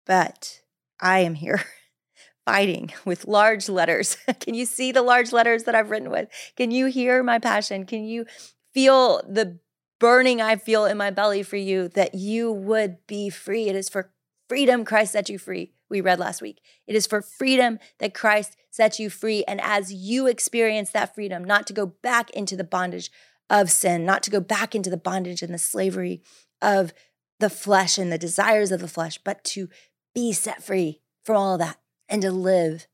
but 0.07 0.63
I 1.01 1.21
am 1.21 1.35
here 1.35 1.63
fighting 2.47 2.93
with 3.05 3.27
large 3.27 3.69
letters. 3.69 4.17
Can 4.41 4.55
you 4.55 4.67
see 4.67 4.93
the 4.93 5.03
large 5.03 5.33
letters 5.33 5.65
that 5.65 5.75
I've 5.75 5.91
written 5.91 6.11
with? 6.11 6.29
Can 6.57 6.71
you 6.71 6.87
hear 6.87 7.23
my 7.23 7.39
passion? 7.39 7.87
Can 7.87 8.05
you 8.05 8.27
feel 8.73 9.23
the 9.29 9.59
burning 10.01 10.41
I 10.41 10.57
feel 10.57 10.85
in 10.85 10.97
my 10.97 11.11
belly 11.11 11.43
for 11.43 11.57
you 11.57 11.89
that 11.89 12.15
you 12.15 12.53
would 12.53 13.07
be 13.07 13.31
free? 13.31 13.69
It 13.69 13.77
is 13.77 13.89
for 13.89 14.13
freedom 14.49 14.85
Christ 14.85 15.13
set 15.13 15.29
you 15.29 15.39
free 15.39 15.73
we 15.91 16.01
read 16.01 16.19
last 16.19 16.43
week. 16.43 16.61
It 16.87 16.95
is 16.95 17.07
for 17.07 17.23
freedom 17.23 17.79
that 17.99 18.15
Christ 18.15 18.57
sets 18.71 19.01
you 19.01 19.11
free. 19.11 19.45
And 19.47 19.61
as 19.61 19.93
you 19.93 20.27
experience 20.27 20.91
that 20.91 21.15
freedom, 21.15 21.45
not 21.45 21.67
to 21.69 21.73
go 21.73 21.87
back 21.87 22.31
into 22.31 22.57
the 22.57 22.65
bondage 22.65 23.11
of 23.51 23.71
sin, 23.71 24.05
not 24.05 24.23
to 24.25 24.31
go 24.31 24.41
back 24.41 24.75
into 24.75 24.91
the 24.91 24.97
bondage 24.97 25.43
and 25.43 25.53
the 25.53 25.59
slavery 25.59 26.23
of 26.61 26.93
the 27.41 27.51
flesh 27.51 27.99
and 27.99 28.13
the 28.13 28.19
desires 28.19 28.73
of 28.73 28.81
the 28.81 28.89
flesh, 28.89 29.19
but 29.25 29.43
to 29.45 29.69
be 30.15 30.33
set 30.33 30.63
free 30.63 31.01
from 31.25 31.37
all 31.37 31.59
that 31.59 31.79
and 32.09 32.23
to 32.23 32.31
live 32.31 32.87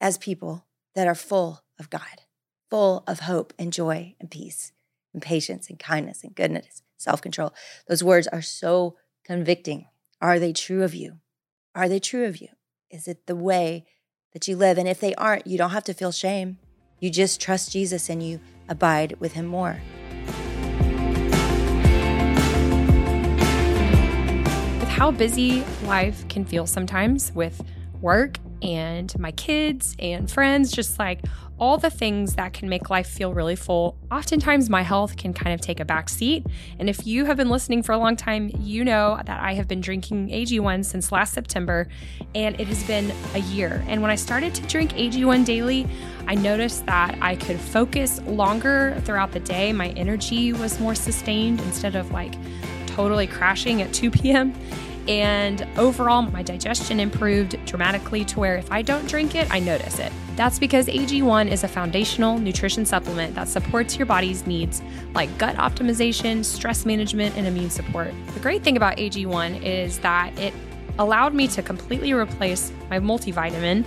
as 0.00 0.18
people 0.18 0.66
that 0.94 1.06
are 1.06 1.14
full 1.14 1.62
of 1.78 1.90
God, 1.90 2.22
full 2.70 3.04
of 3.06 3.20
hope 3.20 3.52
and 3.58 3.72
joy 3.72 4.14
and 4.20 4.30
peace 4.30 4.72
and 5.12 5.22
patience 5.22 5.68
and 5.68 5.78
kindness 5.78 6.22
and 6.22 6.34
goodness, 6.34 6.82
self 6.96 7.20
control. 7.20 7.52
Those 7.88 8.04
words 8.04 8.26
are 8.28 8.42
so 8.42 8.96
convicting. 9.24 9.86
Are 10.20 10.38
they 10.38 10.52
true 10.52 10.82
of 10.82 10.94
you? 10.94 11.18
Are 11.74 11.88
they 11.88 12.00
true 12.00 12.26
of 12.26 12.40
you? 12.40 12.48
Is 12.90 13.06
it 13.06 13.26
the 13.26 13.36
way 13.36 13.86
that 14.32 14.48
you 14.48 14.56
live? 14.56 14.78
And 14.78 14.88
if 14.88 15.00
they 15.00 15.14
aren't, 15.14 15.46
you 15.46 15.56
don't 15.56 15.70
have 15.70 15.84
to 15.84 15.94
feel 15.94 16.12
shame. 16.12 16.58
You 16.98 17.10
just 17.10 17.40
trust 17.40 17.72
Jesus 17.72 18.08
and 18.08 18.22
you 18.22 18.40
abide 18.68 19.16
with 19.20 19.32
him 19.32 19.46
more. 19.46 19.80
How 24.90 25.10
busy 25.12 25.64
life 25.84 26.28
can 26.28 26.44
feel 26.44 26.66
sometimes 26.66 27.32
with 27.32 27.62
work 28.00 28.38
and 28.60 29.16
my 29.18 29.30
kids 29.32 29.94
and 29.98 30.30
friends, 30.30 30.72
just 30.72 30.98
like 30.98 31.20
all 31.58 31.78
the 31.78 31.90
things 31.90 32.34
that 32.34 32.52
can 32.52 32.68
make 32.68 32.90
life 32.90 33.06
feel 33.06 33.32
really 33.32 33.54
full. 33.54 33.96
Oftentimes, 34.10 34.68
my 34.68 34.82
health 34.82 35.16
can 35.16 35.32
kind 35.32 35.54
of 35.54 35.60
take 35.60 35.78
a 35.78 35.84
back 35.84 36.08
seat. 36.08 36.44
And 36.78 36.88
if 36.88 37.06
you 37.06 37.24
have 37.26 37.36
been 37.36 37.50
listening 37.50 37.82
for 37.82 37.92
a 37.92 37.98
long 37.98 38.16
time, 38.16 38.50
you 38.58 38.84
know 38.84 39.20
that 39.24 39.40
I 39.40 39.54
have 39.54 39.68
been 39.68 39.80
drinking 39.80 40.28
AG1 40.30 40.84
since 40.84 41.12
last 41.12 41.34
September, 41.34 41.86
and 42.34 42.58
it 42.60 42.66
has 42.66 42.82
been 42.84 43.12
a 43.34 43.38
year. 43.38 43.84
And 43.86 44.02
when 44.02 44.10
I 44.10 44.16
started 44.16 44.54
to 44.56 44.62
drink 44.62 44.92
AG1 44.94 45.44
daily, 45.44 45.86
I 46.26 46.34
noticed 46.34 46.84
that 46.86 47.16
I 47.20 47.36
could 47.36 47.60
focus 47.60 48.20
longer 48.22 49.00
throughout 49.04 49.32
the 49.32 49.40
day. 49.40 49.72
My 49.72 49.90
energy 49.90 50.52
was 50.52 50.80
more 50.80 50.94
sustained 50.94 51.60
instead 51.60 51.94
of 51.94 52.10
like 52.10 52.34
totally 52.94 53.26
crashing 53.26 53.82
at 53.82 53.92
2 53.92 54.10
p.m. 54.10 54.54
And 55.08 55.66
overall, 55.76 56.22
my 56.22 56.42
digestion 56.42 57.00
improved 57.00 57.58
dramatically 57.66 58.24
to 58.26 58.38
where 58.38 58.56
if 58.56 58.70
I 58.70 58.82
don't 58.82 59.08
drink 59.08 59.34
it, 59.34 59.50
I 59.50 59.58
notice 59.58 59.98
it. 59.98 60.12
That's 60.36 60.58
because 60.58 60.86
AG1 60.86 61.50
is 61.50 61.64
a 61.64 61.68
foundational 61.68 62.38
nutrition 62.38 62.84
supplement 62.86 63.34
that 63.34 63.48
supports 63.48 63.98
your 63.98 64.06
body's 64.06 64.46
needs 64.46 64.82
like 65.14 65.36
gut 65.38 65.56
optimization, 65.56 66.44
stress 66.44 66.86
management, 66.86 67.36
and 67.36 67.46
immune 67.46 67.70
support. 67.70 68.14
The 68.34 68.40
great 68.40 68.62
thing 68.62 68.76
about 68.76 68.98
AG1 68.98 69.62
is 69.62 69.98
that 69.98 70.38
it 70.38 70.54
allowed 70.98 71.34
me 71.34 71.48
to 71.48 71.62
completely 71.62 72.12
replace 72.12 72.72
my 72.88 72.98
multivitamin 72.98 73.84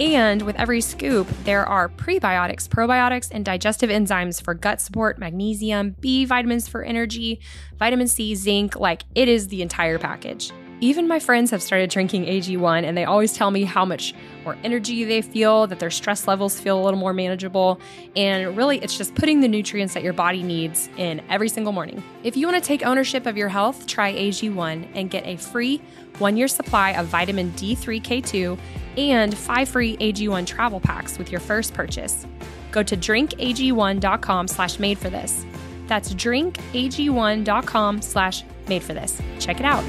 and 0.00 0.42
with 0.42 0.56
every 0.56 0.80
scoop, 0.80 1.28
there 1.44 1.66
are 1.66 1.88
prebiotics, 1.88 2.68
probiotics, 2.68 3.28
and 3.30 3.44
digestive 3.44 3.90
enzymes 3.90 4.42
for 4.42 4.54
gut 4.54 4.80
support, 4.80 5.18
magnesium, 5.18 5.96
B 6.00 6.24
vitamins 6.24 6.68
for 6.68 6.82
energy, 6.82 7.40
vitamin 7.78 8.08
C, 8.08 8.34
zinc. 8.34 8.76
Like 8.76 9.02
it 9.14 9.28
is 9.28 9.48
the 9.48 9.62
entire 9.62 9.98
package. 9.98 10.52
Even 10.80 11.06
my 11.06 11.20
friends 11.20 11.52
have 11.52 11.62
started 11.62 11.90
drinking 11.90 12.24
AG1 12.24 12.82
and 12.82 12.96
they 12.96 13.04
always 13.04 13.32
tell 13.34 13.52
me 13.52 13.62
how 13.62 13.84
much 13.84 14.14
more 14.44 14.56
energy 14.64 15.04
they 15.04 15.22
feel, 15.22 15.68
that 15.68 15.78
their 15.78 15.92
stress 15.92 16.26
levels 16.26 16.58
feel 16.58 16.76
a 16.76 16.82
little 16.82 16.98
more 16.98 17.12
manageable. 17.12 17.80
And 18.16 18.56
really, 18.56 18.78
it's 18.78 18.98
just 18.98 19.14
putting 19.14 19.42
the 19.42 19.46
nutrients 19.46 19.94
that 19.94 20.02
your 20.02 20.12
body 20.12 20.42
needs 20.42 20.88
in 20.96 21.22
every 21.30 21.48
single 21.48 21.72
morning. 21.72 22.02
If 22.24 22.36
you 22.36 22.48
want 22.48 22.60
to 22.60 22.66
take 22.66 22.84
ownership 22.84 23.26
of 23.26 23.36
your 23.36 23.48
health, 23.48 23.86
try 23.86 24.12
AG1 24.12 24.88
and 24.96 25.08
get 25.08 25.24
a 25.24 25.36
free 25.36 25.80
one 26.18 26.36
year 26.36 26.48
supply 26.48 26.90
of 26.94 27.06
vitamin 27.06 27.52
D3K2 27.52 28.58
and 28.96 29.36
five 29.36 29.68
free 29.68 29.96
AG1 29.98 30.46
travel 30.46 30.80
packs 30.80 31.18
with 31.18 31.30
your 31.30 31.40
first 31.40 31.74
purchase. 31.74 32.26
Go 32.70 32.82
to 32.82 32.96
drinkag1.com 32.96 34.48
slash 34.48 34.78
made 34.78 34.98
for 34.98 35.10
this. 35.10 35.44
That's 35.86 36.14
drinkag1.com 36.14 38.02
slash 38.02 38.44
made 38.68 38.82
for 38.82 38.94
this. 38.94 39.20
Check 39.38 39.60
it 39.60 39.66
out. 39.66 39.82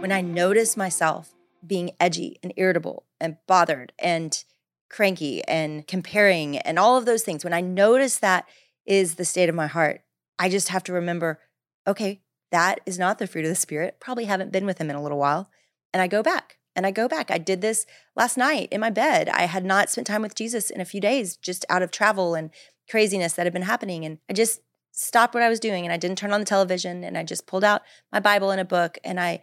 When 0.00 0.12
I 0.12 0.22
notice 0.22 0.76
myself 0.76 1.34
being 1.66 1.90
edgy 2.00 2.38
and 2.42 2.54
irritable 2.56 3.04
and 3.20 3.36
bothered 3.46 3.92
and 3.98 4.42
cranky 4.88 5.44
and 5.44 5.86
comparing 5.86 6.56
and 6.56 6.78
all 6.78 6.96
of 6.96 7.04
those 7.04 7.22
things, 7.22 7.44
when 7.44 7.52
I 7.52 7.60
notice 7.60 8.18
that 8.18 8.48
is 8.86 9.16
the 9.16 9.26
state 9.26 9.50
of 9.50 9.54
my 9.54 9.66
heart, 9.66 10.00
I 10.38 10.48
just 10.48 10.70
have 10.70 10.82
to 10.84 10.94
remember 10.94 11.38
okay, 11.86 12.20
that 12.50 12.80
is 12.84 12.98
not 12.98 13.18
the 13.18 13.26
fruit 13.26 13.44
of 13.44 13.50
the 13.50 13.54
Spirit. 13.54 13.98
Probably 14.00 14.24
haven't 14.24 14.52
been 14.52 14.66
with 14.66 14.78
him 14.78 14.90
in 14.90 14.96
a 14.96 15.02
little 15.02 15.18
while. 15.18 15.50
And 15.92 16.02
I 16.02 16.06
go 16.06 16.22
back 16.22 16.58
and 16.76 16.86
I 16.86 16.90
go 16.90 17.08
back. 17.08 17.30
I 17.30 17.38
did 17.38 17.60
this 17.60 17.86
last 18.16 18.36
night 18.36 18.68
in 18.70 18.80
my 18.80 18.90
bed. 18.90 19.28
I 19.28 19.42
had 19.42 19.64
not 19.64 19.90
spent 19.90 20.06
time 20.06 20.22
with 20.22 20.34
Jesus 20.34 20.70
in 20.70 20.80
a 20.80 20.84
few 20.84 21.00
days, 21.00 21.36
just 21.36 21.64
out 21.68 21.82
of 21.82 21.90
travel 21.90 22.34
and 22.34 22.50
craziness 22.88 23.34
that 23.34 23.46
had 23.46 23.52
been 23.52 23.62
happening. 23.62 24.04
And 24.04 24.18
I 24.28 24.32
just 24.32 24.60
stopped 24.92 25.34
what 25.34 25.42
I 25.42 25.48
was 25.48 25.60
doing 25.60 25.84
and 25.84 25.92
I 25.92 25.96
didn't 25.96 26.18
turn 26.18 26.32
on 26.32 26.40
the 26.40 26.46
television 26.46 27.04
and 27.04 27.16
I 27.16 27.24
just 27.24 27.46
pulled 27.46 27.64
out 27.64 27.82
my 28.12 28.20
Bible 28.20 28.50
and 28.50 28.60
a 28.60 28.64
book 28.64 28.98
and 29.04 29.20
I 29.20 29.40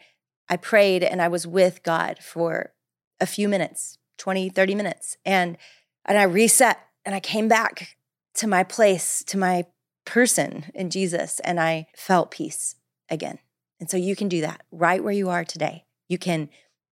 I 0.49 0.55
prayed 0.55 1.03
and 1.03 1.21
I 1.21 1.27
was 1.27 1.45
with 1.45 1.83
God 1.83 2.19
for 2.21 2.71
a 3.19 3.25
few 3.25 3.49
minutes, 3.49 3.97
20, 4.17 4.49
30 4.49 4.75
minutes. 4.75 5.17
And 5.25 5.57
and 6.05 6.17
I 6.17 6.23
reset 6.23 6.79
and 7.05 7.13
I 7.15 7.19
came 7.19 7.47
back 7.47 7.97
to 8.35 8.47
my 8.47 8.63
place, 8.63 9.23
to 9.27 9.37
my 9.37 9.65
person 10.05 10.65
in 10.73 10.89
Jesus 10.89 11.39
and 11.41 11.59
I 11.59 11.87
felt 11.95 12.31
peace 12.31 12.75
again. 13.09 13.39
And 13.79 13.89
so 13.89 13.97
you 13.97 14.15
can 14.15 14.27
do 14.27 14.41
that 14.41 14.63
right 14.71 15.03
where 15.03 15.13
you 15.13 15.29
are 15.29 15.45
today. 15.45 15.85
You 16.07 16.17
can 16.17 16.49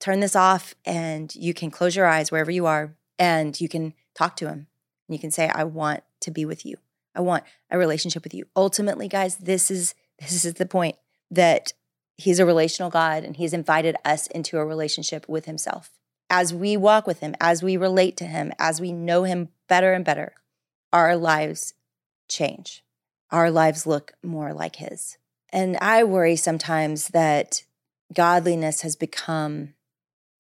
turn 0.01 0.21
this 0.21 0.37
off 0.37 0.75
and 0.85 1.35
you 1.35 1.55
can 1.55 1.71
close 1.71 1.97
your 1.97 2.07
eyes 2.07 2.31
wherever 2.31 2.51
you 2.51 2.67
are 2.67 2.95
and 3.19 3.61
you 3.61 3.69
can 3.69 3.95
talk 4.15 4.37
to 4.37 4.47
him. 4.47 4.67
And 5.09 5.15
you 5.15 5.19
can 5.19 5.31
say, 5.31 5.49
I 5.49 5.65
want 5.65 6.05
to 6.21 6.31
be 6.31 6.45
with 6.45 6.65
you. 6.65 6.77
I 7.15 7.21
want 7.21 7.45
a 7.71 7.79
relationship 7.79 8.23
with 8.23 8.35
you. 8.35 8.47
Ultimately, 8.55 9.09
guys, 9.09 9.37
this 9.37 9.71
is 9.71 9.95
this 10.19 10.45
is 10.45 10.55
the 10.55 10.67
point 10.67 10.97
that 11.31 11.73
he's 12.17 12.39
a 12.39 12.47
relational 12.47 12.91
God 12.91 13.25
and 13.25 13.37
he's 13.37 13.53
invited 13.53 13.97
us 14.05 14.27
into 14.29 14.59
a 14.59 14.65
relationship 14.65 15.29
with 15.29 15.45
himself. 15.45 15.91
As 16.31 16.53
we 16.53 16.77
walk 16.77 17.07
with 17.07 17.21
him, 17.21 17.35
as 17.41 17.63
we 17.63 17.77
relate 17.77 18.17
to 18.19 18.25
him, 18.25 18.53
as 18.59 18.81
we 18.81 18.93
know 18.93 19.23
him 19.23 19.49
better 19.69 19.93
and 19.93 20.05
better, 20.05 20.35
our 20.93 21.17
lives 21.17 21.75
change. 22.29 22.85
Our 23.31 23.51
lives 23.51 23.87
look 23.87 24.13
more 24.23 24.53
like 24.53 24.77
his. 24.77 25.19
And 25.53 25.77
I 25.81 26.05
worry 26.05 26.37
sometimes 26.37 27.09
that 27.09 27.63
godliness 28.13 28.83
has 28.83 28.97
become 28.97 29.75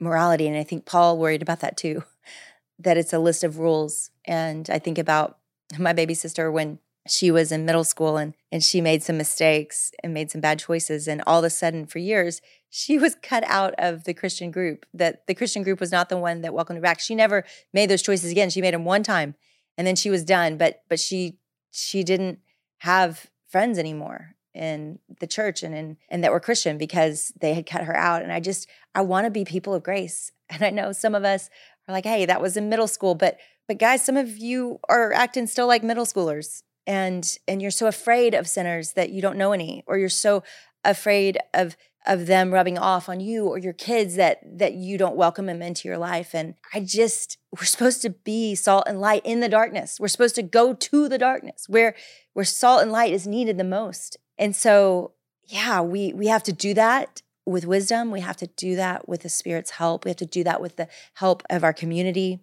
morality. 0.00 0.46
And 0.46 0.56
I 0.56 0.64
think 0.64 0.84
Paul 0.84 1.18
worried 1.18 1.42
about 1.42 1.60
that 1.60 1.76
too, 1.76 2.04
that 2.78 2.96
it's 2.96 3.12
a 3.12 3.18
list 3.18 3.44
of 3.44 3.58
rules. 3.58 4.10
And 4.24 4.68
I 4.70 4.78
think 4.78 4.98
about 4.98 5.38
my 5.78 5.92
baby 5.92 6.14
sister 6.14 6.50
when 6.50 6.78
she 7.06 7.30
was 7.30 7.50
in 7.50 7.64
middle 7.64 7.84
school 7.84 8.18
and, 8.18 8.34
and 8.52 8.62
she 8.62 8.80
made 8.82 9.02
some 9.02 9.16
mistakes 9.16 9.92
and 10.02 10.12
made 10.12 10.30
some 10.30 10.42
bad 10.42 10.58
choices. 10.58 11.08
And 11.08 11.22
all 11.26 11.38
of 11.38 11.44
a 11.44 11.50
sudden, 11.50 11.86
for 11.86 11.98
years, 11.98 12.40
she 12.68 12.98
was 12.98 13.14
cut 13.22 13.44
out 13.46 13.74
of 13.78 14.04
the 14.04 14.14
Christian 14.14 14.50
group. 14.50 14.84
That 14.92 15.26
the 15.26 15.34
Christian 15.34 15.62
group 15.62 15.80
was 15.80 15.92
not 15.92 16.10
the 16.10 16.18
one 16.18 16.42
that 16.42 16.54
welcomed 16.54 16.76
her 16.78 16.82
back. 16.82 17.00
She 17.00 17.14
never 17.14 17.44
made 17.72 17.88
those 17.88 18.02
choices 18.02 18.30
again. 18.30 18.50
She 18.50 18.60
made 18.60 18.74
them 18.74 18.84
one 18.84 19.02
time 19.02 19.34
and 19.78 19.86
then 19.86 19.96
she 19.96 20.10
was 20.10 20.24
done. 20.24 20.58
But 20.58 20.82
but 20.88 21.00
she 21.00 21.38
she 21.70 22.02
didn't 22.02 22.40
have 22.78 23.30
friends 23.46 23.78
anymore 23.78 24.34
in 24.58 24.98
the 25.20 25.26
church 25.26 25.62
and 25.62 25.74
in 25.74 25.96
and 26.08 26.22
that 26.22 26.32
were 26.32 26.40
Christian 26.40 26.78
because 26.78 27.32
they 27.40 27.54
had 27.54 27.66
cut 27.66 27.84
her 27.84 27.96
out. 27.96 28.22
And 28.22 28.32
I 28.32 28.40
just 28.40 28.68
I 28.94 29.02
want 29.02 29.26
to 29.26 29.30
be 29.30 29.44
people 29.44 29.74
of 29.74 29.82
grace. 29.82 30.32
And 30.50 30.62
I 30.62 30.70
know 30.70 30.92
some 30.92 31.14
of 31.14 31.24
us 31.24 31.50
are 31.86 31.92
like, 31.92 32.06
hey, 32.06 32.24
that 32.24 32.40
was 32.40 32.56
in 32.56 32.70
middle 32.70 32.88
school, 32.88 33.14
but 33.14 33.36
but 33.66 33.78
guys, 33.78 34.02
some 34.02 34.16
of 34.16 34.38
you 34.38 34.80
are 34.88 35.12
acting 35.12 35.46
still 35.46 35.66
like 35.66 35.82
middle 35.82 36.06
schoolers. 36.06 36.62
And 36.86 37.30
and 37.46 37.60
you're 37.60 37.70
so 37.70 37.86
afraid 37.86 38.34
of 38.34 38.48
sinners 38.48 38.94
that 38.94 39.10
you 39.10 39.20
don't 39.20 39.36
know 39.36 39.52
any, 39.52 39.84
or 39.86 39.98
you're 39.98 40.08
so 40.08 40.42
afraid 40.84 41.38
of 41.52 41.76
of 42.06 42.26
them 42.26 42.52
rubbing 42.52 42.78
off 42.78 43.08
on 43.08 43.20
you 43.20 43.46
or 43.46 43.58
your 43.58 43.72
kids 43.72 44.16
that 44.16 44.40
that 44.44 44.72
you 44.72 44.96
don't 44.96 45.16
welcome 45.16 45.46
them 45.46 45.60
into 45.60 45.86
your 45.86 45.98
life 45.98 46.34
and 46.34 46.54
i 46.72 46.80
just 46.80 47.36
we're 47.52 47.66
supposed 47.66 48.00
to 48.02 48.10
be 48.10 48.54
salt 48.54 48.84
and 48.86 49.00
light 49.00 49.20
in 49.24 49.40
the 49.40 49.48
darkness 49.48 49.98
we're 50.00 50.08
supposed 50.08 50.34
to 50.34 50.42
go 50.42 50.72
to 50.72 51.08
the 51.08 51.18
darkness 51.18 51.66
where 51.68 51.94
where 52.32 52.44
salt 52.44 52.82
and 52.82 52.90
light 52.90 53.12
is 53.12 53.26
needed 53.26 53.58
the 53.58 53.64
most 53.64 54.16
and 54.38 54.54
so, 54.54 55.12
yeah, 55.44 55.80
we 55.80 56.12
we 56.12 56.28
have 56.28 56.42
to 56.44 56.52
do 56.52 56.74
that 56.74 57.22
with 57.46 57.66
wisdom. 57.66 58.10
We 58.10 58.20
have 58.20 58.36
to 58.38 58.46
do 58.46 58.76
that 58.76 59.08
with 59.08 59.22
the 59.22 59.28
Spirit's 59.28 59.72
help. 59.72 60.04
We 60.04 60.10
have 60.10 60.18
to 60.18 60.26
do 60.26 60.44
that 60.44 60.60
with 60.60 60.76
the 60.76 60.88
help 61.14 61.42
of 61.50 61.64
our 61.64 61.72
community. 61.72 62.40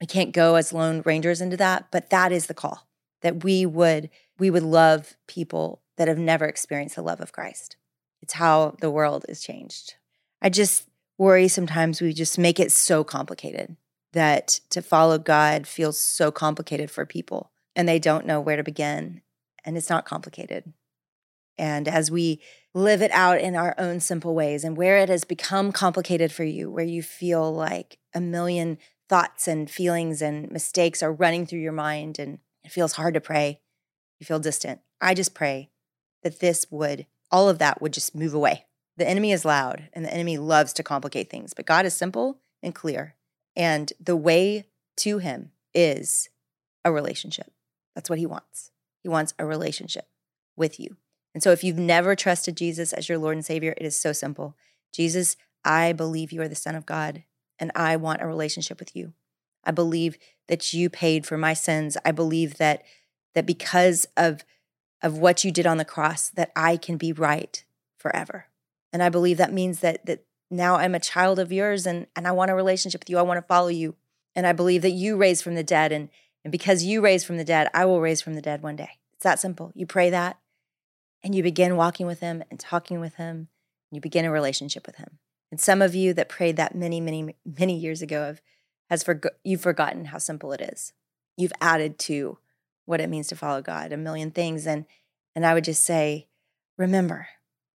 We 0.00 0.06
can't 0.06 0.32
go 0.32 0.56
as 0.56 0.72
lone 0.72 1.02
rangers 1.04 1.40
into 1.40 1.56
that, 1.58 1.86
but 1.90 2.10
that 2.10 2.32
is 2.32 2.46
the 2.46 2.54
call 2.54 2.88
that 3.20 3.44
we 3.44 3.64
would 3.64 4.10
we 4.38 4.50
would 4.50 4.62
love 4.62 5.16
people 5.26 5.82
that 5.96 6.08
have 6.08 6.18
never 6.18 6.46
experienced 6.46 6.96
the 6.96 7.02
love 7.02 7.20
of 7.20 7.32
Christ. 7.32 7.76
It's 8.20 8.34
how 8.34 8.76
the 8.80 8.90
world 8.90 9.24
is 9.28 9.42
changed. 9.42 9.94
I 10.40 10.48
just 10.48 10.88
worry 11.18 11.48
sometimes 11.48 12.00
we 12.00 12.12
just 12.12 12.38
make 12.38 12.58
it 12.58 12.72
so 12.72 13.04
complicated 13.04 13.76
that 14.12 14.60
to 14.70 14.82
follow 14.82 15.18
God 15.18 15.66
feels 15.66 16.00
so 16.00 16.30
complicated 16.30 16.90
for 16.90 17.06
people 17.06 17.52
and 17.74 17.88
they 17.88 17.98
don't 17.98 18.26
know 18.26 18.40
where 18.40 18.56
to 18.56 18.62
begin. 18.62 19.22
And 19.64 19.76
it's 19.76 19.90
not 19.90 20.04
complicated. 20.04 20.72
And 21.62 21.86
as 21.86 22.10
we 22.10 22.40
live 22.74 23.02
it 23.02 23.12
out 23.12 23.40
in 23.40 23.54
our 23.54 23.76
own 23.78 24.00
simple 24.00 24.34
ways, 24.34 24.64
and 24.64 24.76
where 24.76 24.98
it 24.98 25.08
has 25.08 25.22
become 25.22 25.70
complicated 25.70 26.32
for 26.32 26.42
you, 26.42 26.68
where 26.68 26.84
you 26.84 27.04
feel 27.04 27.54
like 27.54 27.98
a 28.12 28.20
million 28.20 28.78
thoughts 29.08 29.46
and 29.46 29.70
feelings 29.70 30.20
and 30.20 30.50
mistakes 30.50 31.04
are 31.04 31.12
running 31.12 31.46
through 31.46 31.60
your 31.60 31.70
mind 31.70 32.18
and 32.18 32.40
it 32.64 32.72
feels 32.72 32.94
hard 32.94 33.14
to 33.14 33.20
pray, 33.20 33.60
you 34.18 34.26
feel 34.26 34.40
distant. 34.40 34.80
I 35.00 35.14
just 35.14 35.34
pray 35.34 35.70
that 36.24 36.40
this 36.40 36.66
would, 36.68 37.06
all 37.30 37.48
of 37.48 37.58
that 37.60 37.80
would 37.80 37.92
just 37.92 38.12
move 38.12 38.34
away. 38.34 38.64
The 38.96 39.08
enemy 39.08 39.30
is 39.30 39.44
loud 39.44 39.88
and 39.92 40.04
the 40.04 40.12
enemy 40.12 40.38
loves 40.38 40.72
to 40.72 40.82
complicate 40.82 41.30
things, 41.30 41.54
but 41.54 41.64
God 41.64 41.86
is 41.86 41.94
simple 41.94 42.40
and 42.60 42.74
clear. 42.74 43.14
And 43.54 43.92
the 44.00 44.16
way 44.16 44.64
to 44.96 45.18
him 45.18 45.52
is 45.72 46.28
a 46.84 46.90
relationship. 46.90 47.52
That's 47.94 48.10
what 48.10 48.18
he 48.18 48.26
wants. 48.26 48.72
He 49.00 49.08
wants 49.08 49.32
a 49.38 49.46
relationship 49.46 50.08
with 50.56 50.80
you. 50.80 50.96
And 51.34 51.42
so 51.42 51.50
if 51.52 51.64
you've 51.64 51.78
never 51.78 52.14
trusted 52.14 52.56
Jesus 52.56 52.92
as 52.92 53.08
your 53.08 53.18
Lord 53.18 53.36
and 53.36 53.44
Savior, 53.44 53.74
it 53.76 53.84
is 53.84 53.96
so 53.96 54.12
simple. 54.12 54.56
Jesus, 54.92 55.36
I 55.64 55.92
believe 55.92 56.32
you 56.32 56.42
are 56.42 56.48
the 56.48 56.54
Son 56.54 56.74
of 56.74 56.86
God, 56.86 57.24
and 57.58 57.70
I 57.74 57.96
want 57.96 58.22
a 58.22 58.26
relationship 58.26 58.78
with 58.78 58.94
you. 58.94 59.14
I 59.64 59.70
believe 59.70 60.18
that 60.48 60.72
you 60.72 60.90
paid 60.90 61.26
for 61.26 61.38
my 61.38 61.54
sins. 61.54 61.96
I 62.04 62.12
believe 62.12 62.58
that 62.58 62.82
that 63.34 63.46
because 63.46 64.06
of 64.16 64.44
of 65.00 65.18
what 65.18 65.42
you 65.42 65.50
did 65.50 65.66
on 65.66 65.78
the 65.78 65.84
cross 65.84 66.28
that 66.30 66.52
I 66.54 66.76
can 66.76 66.96
be 66.96 67.12
right 67.12 67.64
forever. 67.98 68.46
And 68.92 69.02
I 69.02 69.08
believe 69.08 69.38
that 69.38 69.52
means 69.52 69.80
that 69.80 70.04
that 70.06 70.24
now 70.50 70.76
I'm 70.76 70.94
a 70.94 71.00
child 71.00 71.38
of 71.38 71.50
yours 71.50 71.86
and, 71.86 72.06
and 72.14 72.28
I 72.28 72.32
want 72.32 72.50
a 72.50 72.54
relationship 72.54 73.00
with 73.00 73.10
you. 73.10 73.18
I 73.18 73.22
want 73.22 73.38
to 73.38 73.46
follow 73.46 73.68
you. 73.68 73.94
And 74.36 74.46
I 74.46 74.52
believe 74.52 74.82
that 74.82 74.90
you 74.90 75.16
raised 75.16 75.42
from 75.42 75.54
the 75.54 75.64
dead. 75.64 75.92
And, 75.92 76.10
and 76.44 76.52
because 76.52 76.84
you 76.84 77.00
raised 77.00 77.26
from 77.26 77.38
the 77.38 77.44
dead, 77.44 77.68
I 77.72 77.86
will 77.86 78.00
raise 78.00 78.20
from 78.20 78.34
the 78.34 78.42
dead 78.42 78.62
one 78.62 78.76
day. 78.76 78.98
It's 79.14 79.24
that 79.24 79.40
simple. 79.40 79.72
You 79.74 79.86
pray 79.86 80.10
that 80.10 80.38
and 81.22 81.34
you 81.34 81.42
begin 81.42 81.76
walking 81.76 82.06
with 82.06 82.20
him 82.20 82.42
and 82.50 82.58
talking 82.58 83.00
with 83.00 83.16
him. 83.16 83.48
You 83.90 84.00
begin 84.00 84.24
a 84.24 84.30
relationship 84.30 84.86
with 84.86 84.96
him. 84.96 85.18
And 85.50 85.60
some 85.60 85.82
of 85.82 85.94
you 85.94 86.14
that 86.14 86.28
prayed 86.28 86.56
that 86.56 86.74
many, 86.74 87.00
many, 87.00 87.34
many 87.44 87.76
years 87.76 88.02
ago 88.02 88.24
have 88.24 88.40
has 88.90 89.02
forgo- 89.02 89.30
you've 89.44 89.60
forgotten 89.60 90.06
how 90.06 90.18
simple 90.18 90.52
it 90.52 90.60
is. 90.60 90.92
You've 91.36 91.52
added 91.60 91.98
to 92.00 92.38
what 92.84 93.00
it 93.00 93.08
means 93.08 93.28
to 93.28 93.36
follow 93.36 93.62
God 93.62 93.92
a 93.92 93.96
million 93.96 94.30
things. 94.30 94.66
And 94.66 94.86
and 95.34 95.46
I 95.46 95.54
would 95.54 95.64
just 95.64 95.84
say, 95.84 96.28
remember, 96.76 97.28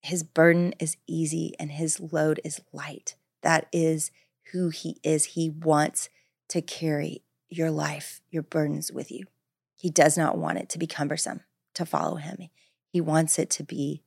his 0.02 0.22
burden 0.22 0.74
is 0.78 0.96
easy 1.06 1.54
and 1.58 1.72
his 1.72 2.00
load 2.00 2.40
is 2.44 2.60
light. 2.72 3.16
That 3.42 3.66
is 3.72 4.10
who 4.52 4.68
he 4.68 4.98
is. 5.02 5.24
He 5.24 5.48
wants 5.48 6.08
to 6.48 6.60
carry 6.60 7.22
your 7.48 7.70
life, 7.70 8.20
your 8.30 8.42
burdens 8.42 8.92
with 8.92 9.10
you. 9.10 9.24
He 9.74 9.90
does 9.90 10.16
not 10.16 10.36
want 10.36 10.58
it 10.58 10.68
to 10.70 10.78
be 10.78 10.86
cumbersome 10.86 11.40
to 11.74 11.86
follow 11.86 12.16
him. 12.16 12.48
He 12.88 13.00
wants 13.00 13.38
it 13.38 13.50
to 13.50 13.62
be 13.62 14.02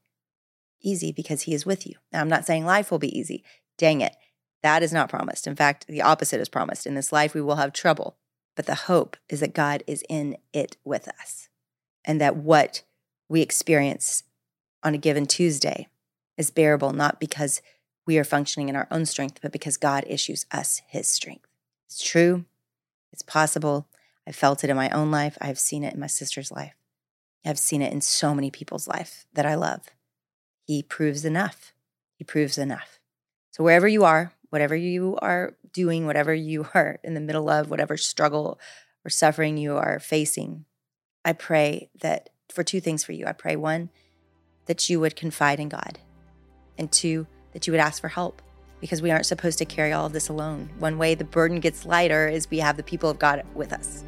easy 0.81 1.12
because 1.12 1.43
he 1.43 1.53
is 1.53 1.65
with 1.65 1.86
you. 1.86 1.95
Now, 2.12 2.21
I'm 2.21 2.29
not 2.29 2.45
saying 2.45 2.65
life 2.65 2.91
will 2.91 3.00
be 3.00 3.17
easy. 3.17 3.43
Dang 3.77 4.01
it. 4.01 4.15
That 4.62 4.83
is 4.83 4.93
not 4.93 5.09
promised. 5.09 5.48
In 5.48 5.55
fact, 5.55 5.88
the 5.88 6.01
opposite 6.01 6.41
is 6.41 6.50
promised. 6.50 6.86
In 6.86 6.95
this 6.95 7.12
life, 7.12 7.33
we 7.33 7.41
will 7.41 7.55
have 7.55 7.74
trouble. 7.74 8.17
But 8.55 8.65
the 8.65 8.75
hope 8.75 9.15
is 9.29 9.39
that 9.39 9.53
God 9.53 9.83
is 9.88 10.03
in 10.09 10.38
it 10.53 10.75
with 10.83 11.07
us 11.07 11.48
and 12.03 12.19
that 12.19 12.36
what 12.36 12.83
we 13.29 13.41
experience 13.41 14.24
on 14.83 14.95
a 14.95 14.98
given 14.98 15.27
Tuesday 15.27 15.88
is 16.38 16.51
bearable, 16.51 16.91
not 16.91 17.19
because 17.19 17.62
we 18.05 18.17
are 18.17 18.24
functioning 18.24 18.69
in 18.69 18.75
our 18.75 18.88
own 18.91 19.05
strength, 19.05 19.39
but 19.41 19.51
because 19.51 19.77
God 19.77 20.03
issues 20.07 20.45
us 20.51 20.81
his 20.88 21.07
strength. 21.07 21.48
It's 21.86 22.03
true, 22.03 22.45
it's 23.12 23.21
possible. 23.21 23.88
I 24.27 24.31
felt 24.31 24.63
it 24.63 24.69
in 24.69 24.75
my 24.75 24.89
own 24.89 25.12
life, 25.12 25.38
I've 25.39 25.59
seen 25.59 25.83
it 25.83 25.93
in 25.93 26.00
my 26.00 26.07
sister's 26.07 26.51
life. 26.51 26.74
I've 27.46 27.60
seen 27.60 27.81
it 27.81 27.93
in 27.93 28.01
so 28.01 28.36
many 28.36 28.51
people's 28.51 28.88
life 28.88 29.25
that 29.34 29.46
I 29.46 29.55
love. 29.55 29.88
He 30.65 30.84
proves 30.84 31.25
enough. 31.25 31.74
He 32.15 32.24
proves 32.24 32.58
enough. 32.58 33.00
So, 33.51 33.63
wherever 33.63 33.88
you 33.88 34.03
are, 34.03 34.34
whatever 34.50 34.75
you 34.75 35.17
are 35.22 35.55
doing, 35.74 36.05
whatever 36.05 36.34
you 36.34 36.67
are 36.74 37.00
in 37.03 37.13
the 37.13 37.22
middle 37.22 37.50
of, 37.50 37.69
whatever 37.69 37.98
struggle 37.98 38.60
or 39.05 39.10
suffering 39.10 39.58
you 39.58 39.77
are 39.77 40.00
facing, 40.00 40.65
I 41.24 41.34
pray 41.34 41.89
that 42.01 42.29
for 42.50 42.63
two 42.63 42.81
things 42.81 43.03
for 43.03 43.13
you. 43.13 43.25
I 43.25 43.34
pray 43.34 43.55
one, 43.55 43.89
that 44.65 44.89
you 44.89 45.00
would 45.00 45.15
confide 45.15 45.60
in 45.60 45.69
God, 45.69 46.00
and 46.77 46.91
two, 46.91 47.27
that 47.53 47.67
you 47.67 47.74
would 47.74 47.79
ask 47.79 48.01
for 48.01 48.10
help 48.10 48.41
because 48.79 49.01
we 49.01 49.12
aren't 49.12 49.25
supposed 49.25 49.58
to 49.58 49.65
carry 49.65 49.91
all 49.91 50.05
of 50.05 50.13
this 50.13 50.29
alone. 50.29 50.69
One 50.79 50.98
way 50.98 51.15
the 51.15 51.25
burden 51.25 51.60
gets 51.60 51.86
lighter 51.86 52.27
is 52.27 52.50
we 52.50 52.60
have 52.60 52.77
the 52.77 52.84
people 52.84 53.10
of 53.10 53.19
God 53.19 53.43
with 53.53 53.74
us, 53.74 54.03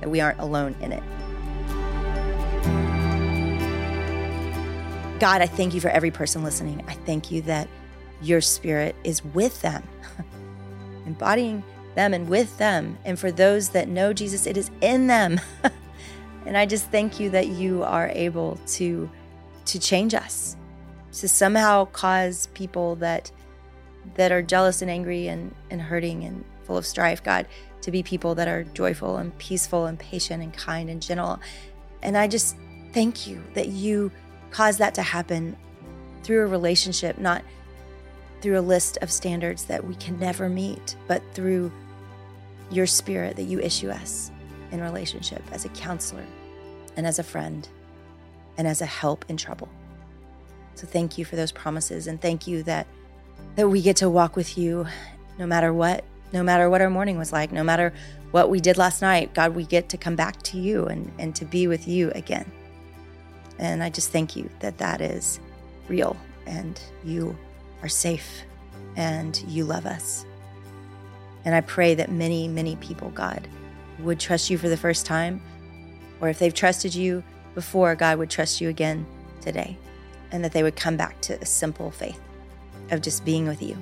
that 0.00 0.10
we 0.10 0.20
aren't 0.20 0.40
alone 0.40 0.76
in 0.80 0.92
it. 0.92 1.02
God, 5.22 5.40
I 5.40 5.46
thank 5.46 5.72
you 5.72 5.80
for 5.80 5.88
every 5.90 6.10
person 6.10 6.42
listening. 6.42 6.84
I 6.88 6.94
thank 6.94 7.30
you 7.30 7.42
that 7.42 7.68
your 8.22 8.40
spirit 8.40 8.96
is 9.04 9.24
with 9.24 9.62
them, 9.62 9.86
embodying 11.06 11.62
them 11.94 12.12
and 12.12 12.28
with 12.28 12.58
them. 12.58 12.98
And 13.04 13.16
for 13.16 13.30
those 13.30 13.68
that 13.68 13.86
know 13.86 14.12
Jesus, 14.12 14.48
it 14.48 14.56
is 14.56 14.72
in 14.80 15.06
them. 15.06 15.40
And 16.44 16.56
I 16.56 16.66
just 16.66 16.90
thank 16.90 17.20
you 17.20 17.30
that 17.30 17.46
you 17.46 17.84
are 17.84 18.08
able 18.08 18.58
to 18.66 19.08
to 19.66 19.78
change 19.78 20.12
us, 20.12 20.56
to 21.12 21.28
somehow 21.28 21.84
cause 21.84 22.48
people 22.52 22.96
that 22.96 23.30
that 24.16 24.32
are 24.32 24.42
jealous 24.42 24.82
and 24.82 24.90
angry 24.90 25.28
and, 25.28 25.54
and 25.70 25.80
hurting 25.80 26.24
and 26.24 26.44
full 26.64 26.76
of 26.76 26.84
strife, 26.84 27.22
God, 27.22 27.46
to 27.82 27.92
be 27.92 28.02
people 28.02 28.34
that 28.34 28.48
are 28.48 28.64
joyful 28.64 29.18
and 29.18 29.38
peaceful 29.38 29.86
and 29.86 29.96
patient 30.00 30.42
and 30.42 30.52
kind 30.52 30.90
and 30.90 31.00
gentle. 31.00 31.38
And 32.02 32.18
I 32.18 32.26
just 32.26 32.56
thank 32.92 33.28
you 33.28 33.40
that 33.54 33.68
you 33.68 34.10
cause 34.52 34.78
that 34.78 34.94
to 34.94 35.02
happen 35.02 35.56
through 36.22 36.42
a 36.42 36.46
relationship, 36.46 37.18
not 37.18 37.42
through 38.40 38.58
a 38.58 38.60
list 38.60 38.98
of 39.02 39.10
standards 39.10 39.64
that 39.64 39.84
we 39.84 39.94
can 39.96 40.18
never 40.18 40.48
meet, 40.48 40.96
but 41.08 41.22
through 41.32 41.72
your 42.70 42.86
spirit 42.86 43.36
that 43.36 43.44
you 43.44 43.60
issue 43.60 43.90
us 43.90 44.30
in 44.70 44.80
relationship 44.80 45.42
as 45.52 45.64
a 45.64 45.68
counselor 45.70 46.24
and 46.96 47.06
as 47.06 47.18
a 47.18 47.22
friend 47.22 47.68
and 48.56 48.66
as 48.66 48.80
a 48.80 48.86
help 48.86 49.24
in 49.28 49.36
trouble. 49.36 49.68
So 50.74 50.86
thank 50.86 51.18
you 51.18 51.24
for 51.24 51.36
those 51.36 51.52
promises 51.52 52.06
and 52.06 52.20
thank 52.20 52.46
you 52.46 52.62
that 52.64 52.86
that 53.56 53.68
we 53.68 53.82
get 53.82 53.96
to 53.96 54.08
walk 54.08 54.36
with 54.36 54.56
you 54.56 54.86
no 55.38 55.46
matter 55.46 55.74
what, 55.74 56.04
no 56.32 56.42
matter 56.42 56.70
what 56.70 56.80
our 56.80 56.88
morning 56.88 57.18
was 57.18 57.32
like, 57.32 57.52
no 57.52 57.62
matter 57.62 57.92
what 58.30 58.48
we 58.48 58.60
did 58.60 58.78
last 58.78 59.02
night. 59.02 59.34
God, 59.34 59.54
we 59.54 59.64
get 59.64 59.90
to 59.90 59.98
come 59.98 60.16
back 60.16 60.40
to 60.44 60.58
you 60.58 60.86
and 60.86 61.10
and 61.18 61.34
to 61.36 61.44
be 61.44 61.66
with 61.66 61.86
you 61.86 62.10
again. 62.14 62.50
And 63.58 63.82
I 63.82 63.90
just 63.90 64.10
thank 64.10 64.36
you 64.36 64.50
that 64.60 64.78
that 64.78 65.00
is 65.00 65.40
real 65.88 66.16
and 66.46 66.80
you 67.04 67.36
are 67.82 67.88
safe 67.88 68.42
and 68.96 69.42
you 69.48 69.64
love 69.64 69.86
us. 69.86 70.24
And 71.44 71.54
I 71.54 71.60
pray 71.60 71.94
that 71.94 72.10
many, 72.10 72.48
many 72.48 72.76
people, 72.76 73.10
God, 73.10 73.48
would 73.98 74.20
trust 74.20 74.50
you 74.50 74.58
for 74.58 74.68
the 74.68 74.76
first 74.76 75.06
time, 75.06 75.42
or 76.20 76.28
if 76.28 76.38
they've 76.38 76.54
trusted 76.54 76.94
you 76.94 77.22
before, 77.54 77.94
God 77.94 78.18
would 78.18 78.30
trust 78.30 78.60
you 78.60 78.68
again 78.68 79.06
today, 79.40 79.76
and 80.30 80.44
that 80.44 80.52
they 80.52 80.62
would 80.62 80.76
come 80.76 80.96
back 80.96 81.20
to 81.22 81.40
a 81.40 81.46
simple 81.46 81.90
faith 81.90 82.20
of 82.90 83.02
just 83.02 83.24
being 83.24 83.46
with 83.46 83.62
you 83.62 83.76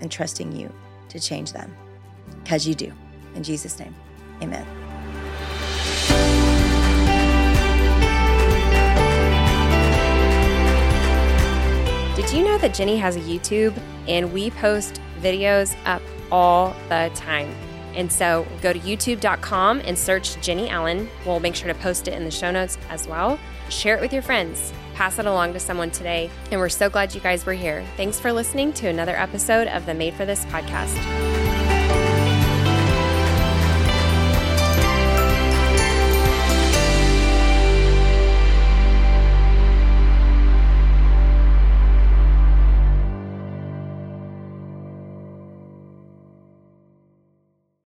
and 0.00 0.10
trusting 0.10 0.52
you 0.52 0.72
to 1.10 1.20
change 1.20 1.52
them. 1.52 1.74
Because 2.42 2.66
you 2.66 2.74
do. 2.74 2.92
In 3.34 3.42
Jesus' 3.42 3.78
name, 3.78 3.94
amen. 4.42 4.91
Did 12.32 12.38
you 12.38 12.44
know 12.46 12.56
that 12.56 12.72
Jennie 12.72 12.96
has 12.96 13.16
a 13.16 13.20
YouTube 13.20 13.78
and 14.08 14.32
we 14.32 14.48
post 14.52 15.02
videos 15.20 15.76
up 15.84 16.00
all 16.30 16.74
the 16.88 17.10
time? 17.14 17.54
And 17.94 18.10
so 18.10 18.46
go 18.62 18.72
to 18.72 18.78
youtube.com 18.78 19.82
and 19.84 19.98
search 19.98 20.40
Jennie 20.40 20.70
Allen. 20.70 21.10
We'll 21.26 21.40
make 21.40 21.54
sure 21.54 21.68
to 21.70 21.78
post 21.78 22.08
it 22.08 22.14
in 22.14 22.24
the 22.24 22.30
show 22.30 22.50
notes 22.50 22.78
as 22.88 23.06
well. 23.06 23.38
Share 23.68 23.98
it 23.98 24.00
with 24.00 24.14
your 24.14 24.22
friends. 24.22 24.72
Pass 24.94 25.18
it 25.18 25.26
along 25.26 25.52
to 25.52 25.60
someone 25.60 25.90
today. 25.90 26.30
And 26.50 26.58
we're 26.58 26.70
so 26.70 26.88
glad 26.88 27.14
you 27.14 27.20
guys 27.20 27.44
were 27.44 27.52
here. 27.52 27.84
Thanks 27.98 28.18
for 28.18 28.32
listening 28.32 28.72
to 28.72 28.88
another 28.88 29.14
episode 29.14 29.68
of 29.68 29.84
the 29.84 29.92
Made 29.92 30.14
for 30.14 30.24
This 30.24 30.46
podcast. 30.46 31.31